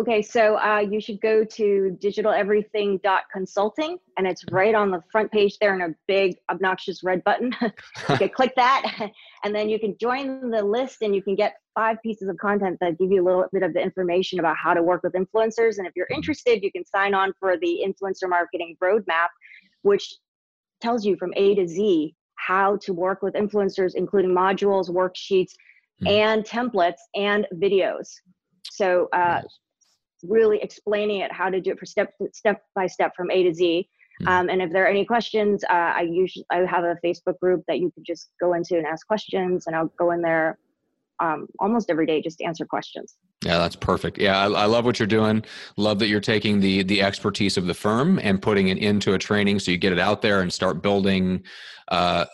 Okay, 0.00 0.22
so 0.22 0.56
uh, 0.56 0.78
you 0.78 1.02
should 1.02 1.20
go 1.20 1.44
to 1.44 1.98
digitaleverything.consulting, 2.02 3.98
and 4.16 4.26
it's 4.26 4.42
right 4.50 4.74
on 4.74 4.90
the 4.90 5.02
front 5.12 5.30
page 5.30 5.58
there 5.60 5.74
in 5.74 5.82
a 5.82 5.94
big, 6.08 6.34
obnoxious 6.50 7.04
red 7.04 7.22
button. 7.24 7.54
you 7.60 8.16
can 8.16 8.30
click 8.30 8.54
that, 8.56 9.10
and 9.44 9.54
then 9.54 9.68
you 9.68 9.78
can 9.78 9.94
join 10.00 10.50
the 10.50 10.62
list, 10.62 11.02
and 11.02 11.14
you 11.14 11.22
can 11.22 11.34
get 11.34 11.56
five 11.74 11.98
pieces 12.02 12.28
of 12.28 12.38
content 12.38 12.78
that 12.80 12.98
give 12.98 13.12
you 13.12 13.22
a 13.22 13.24
little 13.24 13.44
bit 13.52 13.62
of 13.62 13.74
the 13.74 13.82
information 13.82 14.38
about 14.38 14.56
how 14.56 14.72
to 14.72 14.82
work 14.82 15.02
with 15.02 15.12
influencers. 15.12 15.76
And 15.76 15.86
if 15.86 15.92
you're 15.94 16.08
interested, 16.10 16.62
you 16.62 16.72
can 16.72 16.86
sign 16.86 17.12
on 17.12 17.34
for 17.38 17.58
the 17.58 17.84
influencer 17.86 18.30
marketing 18.30 18.78
roadmap, 18.82 19.28
which 19.82 20.14
tells 20.80 21.04
you 21.04 21.16
from 21.16 21.34
A 21.36 21.54
to 21.54 21.68
Z 21.68 22.14
how 22.36 22.78
to 22.78 22.94
work 22.94 23.20
with 23.20 23.34
influencers, 23.34 23.94
including 23.94 24.30
modules, 24.30 24.88
worksheets, 24.88 25.52
mm-hmm. 26.02 26.08
and 26.08 26.44
templates 26.44 27.00
and 27.14 27.46
videos. 27.54 28.08
So 28.70 29.08
uh, 29.12 29.42
really 30.22 30.60
explaining 30.62 31.20
it 31.20 31.32
how 31.32 31.48
to 31.50 31.60
do 31.60 31.70
it 31.70 31.78
for 31.78 31.86
step 31.86 32.12
step 32.32 32.62
by 32.74 32.86
step 32.86 33.14
from 33.16 33.30
A 33.30 33.42
to 33.44 33.54
Z. 33.54 33.88
Hmm. 34.20 34.28
Um, 34.28 34.48
and 34.50 34.62
if 34.62 34.72
there 34.72 34.84
are 34.84 34.88
any 34.88 35.04
questions, 35.04 35.64
uh, 35.64 35.92
I 35.96 36.02
usually 36.02 36.44
I 36.50 36.58
have 36.58 36.84
a 36.84 36.96
Facebook 37.04 37.38
group 37.40 37.64
that 37.68 37.78
you 37.78 37.90
can 37.92 38.04
just 38.04 38.30
go 38.40 38.54
into 38.54 38.76
and 38.76 38.86
ask 38.86 39.06
questions, 39.06 39.66
and 39.66 39.74
I'll 39.74 39.92
go 39.98 40.10
in 40.10 40.22
there 40.22 40.58
um, 41.20 41.46
almost 41.60 41.90
every 41.90 42.06
day 42.06 42.20
just 42.20 42.38
to 42.38 42.44
answer 42.44 42.64
questions. 42.64 43.16
Yeah, 43.44 43.58
that's 43.58 43.76
perfect. 43.76 44.18
Yeah, 44.18 44.38
I, 44.38 44.44
I, 44.44 44.64
love 44.66 44.84
what 44.84 44.98
you're 44.98 45.06
doing. 45.06 45.44
Love 45.76 45.98
that 45.98 46.08
you're 46.08 46.20
taking 46.20 46.60
the 46.60 46.82
the 46.82 47.02
expertise 47.02 47.56
of 47.56 47.66
the 47.66 47.74
firm 47.74 48.20
and 48.22 48.40
putting 48.40 48.68
it 48.68 48.78
into 48.78 49.14
a 49.14 49.18
training, 49.18 49.58
so 49.58 49.70
you 49.70 49.78
get 49.78 49.92
it 49.92 49.98
out 49.98 50.22
there 50.22 50.40
and 50.40 50.52
start 50.52 50.82
building 50.82 51.42
uh, 51.88 52.26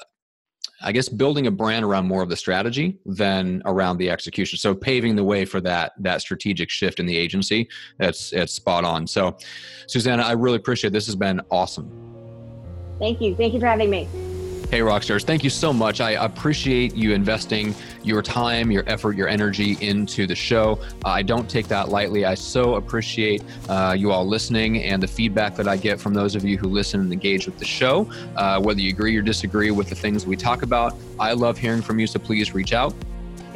I 0.81 0.93
guess 0.93 1.09
building 1.09 1.47
a 1.47 1.51
brand 1.51 1.85
around 1.85 2.07
more 2.07 2.23
of 2.23 2.29
the 2.29 2.37
strategy 2.37 2.99
than 3.05 3.62
around 3.64 3.99
the 3.99 4.11
execution. 4.11 4.59
So 4.59 4.75
paving 4.75 5.17
the 5.17 5.25
way 5.25 5.45
for 5.45 5.61
that 5.62 5.93
that 5.99 6.21
strategic 6.21 6.71
shift 6.71 7.01
in 7.01 7.07
the 7.07 7.17
agency. 7.17 7.69
That's 7.99 8.33
it's 8.33 8.53
spot 8.53 8.85
on. 8.85 9.07
So, 9.07 9.37
Susanna, 9.87 10.23
I 10.23 10.33
really 10.33 10.57
appreciate 10.57 10.88
it. 10.88 10.93
this. 10.93 11.07
Has 11.07 11.17
been 11.17 11.41
awesome. 11.51 11.91
Thank 12.99 13.21
you. 13.21 13.35
Thank 13.35 13.55
you 13.55 13.61
for 13.61 13.67
having 13.67 13.91
me. 13.91 14.09
Hey, 14.70 14.81
Rockstars, 14.81 15.24
thank 15.24 15.42
you 15.42 15.48
so 15.48 15.72
much. 15.72 16.02
I 16.02 16.11
appreciate 16.11 16.94
you 16.94 17.14
investing 17.14 17.74
your 18.02 18.20
time, 18.20 18.70
your 18.70 18.85
effort, 18.87 19.16
your 19.16 19.26
energy 19.26 19.78
into 19.81 20.26
the 20.26 20.35
show. 20.35 20.78
Uh, 21.07 21.09
I 21.09 21.22
don't 21.22 21.48
take 21.48 21.68
that 21.68 21.88
lightly. 21.88 22.26
I 22.26 22.35
so 22.35 22.74
appreciate 22.74 23.42
uh, 23.70 23.96
you 23.98 24.12
all 24.12 24.26
listening 24.26 24.83
and 24.83 25.02
the 25.02 25.07
feedback 25.07 25.54
that 25.54 25.68
I 25.68 25.78
get 25.78 25.98
from 25.98 26.12
those 26.12 26.35
of 26.35 26.44
you 26.44 26.59
who 26.59 26.68
listen 26.68 27.00
and 27.00 27.11
engage 27.11 27.46
with 27.46 27.59
the 27.59 27.64
show. 27.64 28.11
Uh, 28.37 28.61
whether 28.61 28.83
you 28.83 28.90
agree 28.90 29.16
or 29.16 29.22
disagree 29.22 29.70
with 29.70 29.88
the 29.88 29.94
things 29.94 30.26
we 30.26 30.37
talk 30.37 30.61
about, 30.61 30.94
I 31.18 31.33
love 31.33 31.57
hearing 31.57 31.81
from 31.81 31.98
you, 31.98 32.07
so 32.07 32.18
please 32.18 32.52
reach 32.52 32.74
out. 32.74 32.92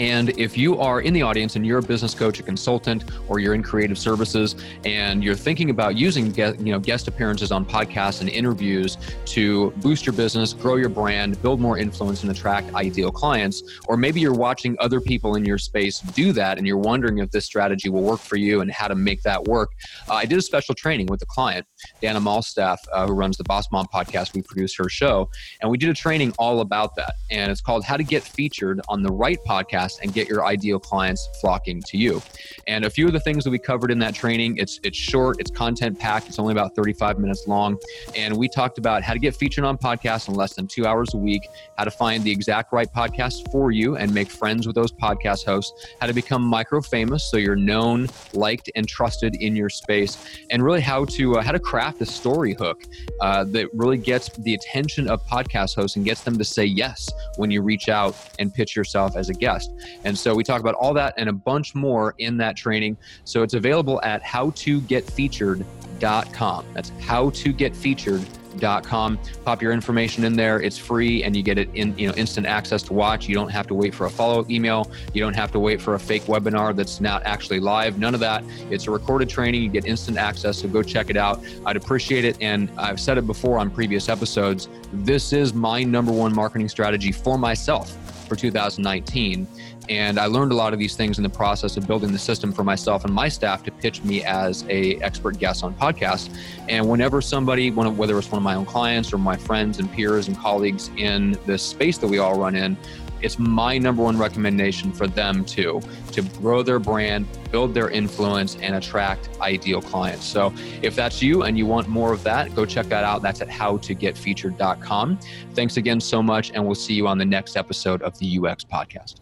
And 0.02 0.30
if 0.30 0.58
you 0.58 0.80
are 0.80 1.00
in 1.00 1.14
the 1.14 1.22
audience 1.22 1.54
and 1.54 1.64
you're 1.64 1.78
a 1.78 1.82
business 1.82 2.12
coach, 2.12 2.40
a 2.40 2.42
consultant, 2.42 3.04
or 3.28 3.38
you're 3.38 3.54
in 3.54 3.62
creative 3.62 3.96
services, 3.96 4.56
and 4.84 5.22
you're 5.22 5.36
thinking 5.36 5.70
about 5.70 5.96
using 5.96 6.34
you 6.34 6.72
know 6.72 6.80
guest 6.80 7.06
appearances 7.06 7.52
on 7.52 7.64
podcasts 7.64 8.20
and 8.20 8.28
interviews 8.28 8.98
to 9.26 9.70
boost 9.76 10.04
your 10.04 10.12
business, 10.12 10.54
grow 10.54 10.74
your 10.74 10.88
brand, 10.88 11.40
build 11.40 11.60
more 11.60 11.78
influence, 11.78 12.22
and 12.22 12.32
attract 12.32 12.74
ideal 12.74 13.12
clients, 13.12 13.62
or 13.86 13.96
maybe 13.96 14.18
you're 14.18 14.34
watching 14.34 14.74
other 14.80 15.00
people 15.00 15.36
in 15.36 15.44
your 15.44 15.56
space 15.56 16.00
do 16.00 16.32
that, 16.32 16.58
and 16.58 16.66
you're 16.66 16.78
wondering 16.78 17.18
if 17.18 17.30
this 17.30 17.44
strategy 17.44 17.88
will 17.88 18.02
work 18.02 18.18
for 18.18 18.34
you 18.34 18.60
and 18.60 18.72
how 18.72 18.88
to 18.88 18.96
make 18.96 19.22
that 19.22 19.44
work. 19.44 19.70
Uh, 20.08 20.14
I 20.14 20.24
did 20.24 20.36
a 20.36 20.42
special 20.42 20.74
training 20.74 21.06
with 21.06 21.22
a 21.22 21.26
client, 21.26 21.64
Dana 22.00 22.20
Malstaff, 22.20 22.78
uh, 22.92 23.06
who 23.06 23.12
runs 23.12 23.36
the 23.36 23.44
Boss 23.44 23.70
Mom 23.70 23.86
podcast. 23.94 24.34
We 24.34 24.42
produce 24.42 24.74
her 24.78 24.88
show, 24.88 25.30
and 25.60 25.70
we 25.70 25.78
did 25.78 25.90
a 25.90 25.94
training 25.94 26.34
all 26.40 26.58
about 26.58 26.96
that, 26.96 27.14
and 27.30 27.52
it's 27.52 27.60
called 27.60 27.84
"How 27.84 27.96
to 27.96 28.02
Get 28.02 28.24
Featured 28.24 28.80
on 28.88 29.04
the 29.04 29.12
Right 29.12 29.38
Podcast." 29.46 29.91
And 30.02 30.12
get 30.12 30.28
your 30.28 30.44
ideal 30.44 30.78
clients 30.78 31.28
flocking 31.40 31.82
to 31.82 31.96
you. 31.96 32.22
And 32.66 32.84
a 32.84 32.90
few 32.90 33.06
of 33.06 33.12
the 33.12 33.20
things 33.20 33.44
that 33.44 33.50
we 33.50 33.58
covered 33.58 33.90
in 33.90 33.98
that 34.00 34.14
training, 34.14 34.56
it's 34.56 34.80
it's 34.82 34.96
short, 34.96 35.40
it's 35.40 35.50
content 35.50 35.98
packed, 35.98 36.28
it's 36.28 36.38
only 36.38 36.52
about 36.52 36.74
35 36.74 37.18
minutes 37.18 37.46
long. 37.46 37.78
And 38.14 38.36
we 38.36 38.48
talked 38.48 38.78
about 38.78 39.02
how 39.02 39.12
to 39.12 39.18
get 39.18 39.34
featured 39.34 39.64
on 39.64 39.78
podcasts 39.78 40.28
in 40.28 40.34
less 40.34 40.54
than 40.54 40.66
two 40.66 40.86
hours 40.86 41.14
a 41.14 41.16
week, 41.16 41.46
how 41.76 41.84
to 41.84 41.90
find 41.90 42.22
the 42.24 42.30
exact 42.30 42.72
right 42.72 42.88
podcast 42.92 43.50
for 43.50 43.70
you 43.70 43.96
and 43.96 44.12
make 44.12 44.30
friends 44.30 44.66
with 44.66 44.76
those 44.76 44.92
podcast 44.92 45.44
hosts, 45.44 45.86
how 46.00 46.06
to 46.06 46.12
become 46.12 46.42
micro 46.42 46.80
famous 46.80 47.30
so 47.30 47.36
you're 47.36 47.56
known, 47.56 48.08
liked, 48.32 48.70
and 48.74 48.88
trusted 48.88 49.34
in 49.36 49.56
your 49.56 49.68
space, 49.68 50.18
and 50.50 50.62
really 50.62 50.80
how 50.80 51.04
to 51.04 51.36
uh, 51.36 51.42
how 51.42 51.52
to 51.52 51.60
craft 51.60 52.00
a 52.00 52.06
story 52.06 52.54
hook 52.54 52.82
uh, 53.20 53.44
that 53.44 53.68
really 53.72 53.98
gets 53.98 54.28
the 54.38 54.54
attention 54.54 55.08
of 55.08 55.24
podcast 55.26 55.74
hosts 55.74 55.96
and 55.96 56.04
gets 56.04 56.22
them 56.22 56.38
to 56.38 56.44
say 56.44 56.64
yes 56.64 57.10
when 57.36 57.50
you 57.50 57.62
reach 57.62 57.88
out 57.88 58.14
and 58.38 58.52
pitch 58.52 58.76
yourself 58.76 59.16
as 59.16 59.28
a 59.28 59.34
guest. 59.34 59.71
And 60.04 60.16
so 60.16 60.34
we 60.34 60.44
talk 60.44 60.60
about 60.60 60.74
all 60.74 60.94
that 60.94 61.14
and 61.16 61.28
a 61.28 61.32
bunch 61.32 61.74
more 61.74 62.14
in 62.18 62.36
that 62.38 62.56
training. 62.56 62.96
So 63.24 63.42
it's 63.42 63.54
available 63.54 64.00
at 64.02 64.22
howtogetfeatured.com. 64.22 66.64
That's 66.74 66.90
howtogetfeatured.com. 66.90 69.18
Pop 69.44 69.62
your 69.62 69.72
information 69.72 70.24
in 70.24 70.36
there. 70.36 70.60
It's 70.60 70.76
free 70.76 71.24
and 71.24 71.34
you 71.34 71.42
get 71.42 71.58
it 71.58 71.70
in, 71.74 71.96
you 71.96 72.06
know, 72.06 72.12
instant 72.14 72.46
access 72.46 72.82
to 72.84 72.92
watch. 72.92 73.26
You 73.26 73.34
don't 73.34 73.48
have 73.48 73.66
to 73.68 73.74
wait 73.74 73.94
for 73.94 74.06
a 74.06 74.10
follow-up 74.10 74.50
email. 74.50 74.90
You 75.14 75.22
don't 75.22 75.34
have 75.34 75.50
to 75.52 75.58
wait 75.58 75.80
for 75.80 75.94
a 75.94 75.98
fake 75.98 76.24
webinar 76.24 76.76
that's 76.76 77.00
not 77.00 77.22
actually 77.24 77.60
live. 77.60 77.98
None 77.98 78.14
of 78.14 78.20
that. 78.20 78.44
It's 78.70 78.88
a 78.88 78.90
recorded 78.90 79.30
training. 79.30 79.62
You 79.62 79.70
get 79.70 79.86
instant 79.86 80.18
access. 80.18 80.58
So 80.58 80.68
go 80.68 80.82
check 80.82 81.08
it 81.08 81.16
out. 81.16 81.42
I'd 81.64 81.76
appreciate 81.76 82.24
it. 82.24 82.36
And 82.40 82.70
I've 82.76 83.00
said 83.00 83.16
it 83.16 83.26
before 83.26 83.58
on 83.58 83.70
previous 83.70 84.08
episodes. 84.08 84.68
This 84.92 85.32
is 85.32 85.54
my 85.54 85.82
number 85.82 86.12
one 86.12 86.34
marketing 86.34 86.68
strategy 86.68 87.10
for 87.10 87.38
myself 87.38 87.96
for 88.32 88.40
2019. 88.40 89.46
And 89.90 90.18
I 90.18 90.24
learned 90.24 90.52
a 90.52 90.54
lot 90.54 90.72
of 90.72 90.78
these 90.78 90.96
things 90.96 91.18
in 91.18 91.22
the 91.22 91.28
process 91.28 91.76
of 91.76 91.86
building 91.86 92.12
the 92.12 92.18
system 92.18 92.50
for 92.50 92.64
myself 92.64 93.04
and 93.04 93.12
my 93.12 93.28
staff 93.28 93.62
to 93.64 93.70
pitch 93.70 94.02
me 94.04 94.24
as 94.24 94.64
a 94.70 94.96
expert 95.00 95.38
guest 95.38 95.62
on 95.62 95.74
podcasts. 95.74 96.34
And 96.68 96.88
whenever 96.88 97.20
somebody, 97.20 97.70
whether 97.70 98.18
it's 98.18 98.30
one 98.30 98.38
of 98.38 98.42
my 98.42 98.54
own 98.54 98.64
clients 98.64 99.12
or 99.12 99.18
my 99.18 99.36
friends 99.36 99.80
and 99.80 99.92
peers 99.92 100.28
and 100.28 100.38
colleagues 100.38 100.88
in 100.96 101.36
the 101.44 101.58
space 101.58 101.98
that 101.98 102.06
we 102.06 102.18
all 102.18 102.38
run 102.38 102.54
in, 102.54 102.76
it's 103.22 103.38
my 103.38 103.78
number 103.78 104.02
one 104.02 104.18
recommendation 104.18 104.92
for 104.92 105.06
them 105.06 105.44
too 105.44 105.80
to 106.12 106.22
grow 106.22 106.62
their 106.62 106.78
brand, 106.78 107.26
build 107.50 107.74
their 107.74 107.88
influence, 107.90 108.56
and 108.60 108.74
attract 108.74 109.30
ideal 109.40 109.80
clients. 109.80 110.24
So 110.24 110.52
if 110.82 110.94
that's 110.94 111.22
you 111.22 111.42
and 111.44 111.56
you 111.56 111.66
want 111.66 111.88
more 111.88 112.12
of 112.12 112.22
that, 112.24 112.54
go 112.54 112.66
check 112.66 112.86
that 112.86 113.04
out. 113.04 113.22
That's 113.22 113.40
at 113.40 113.48
howtogetfeatured.com. 113.48 115.18
Thanks 115.54 115.76
again 115.76 116.00
so 116.00 116.22
much, 116.22 116.50
and 116.52 116.64
we'll 116.64 116.74
see 116.74 116.94
you 116.94 117.06
on 117.06 117.18
the 117.18 117.24
next 117.24 117.56
episode 117.56 118.02
of 118.02 118.18
the 118.18 118.38
UX 118.38 118.64
podcast. 118.64 119.21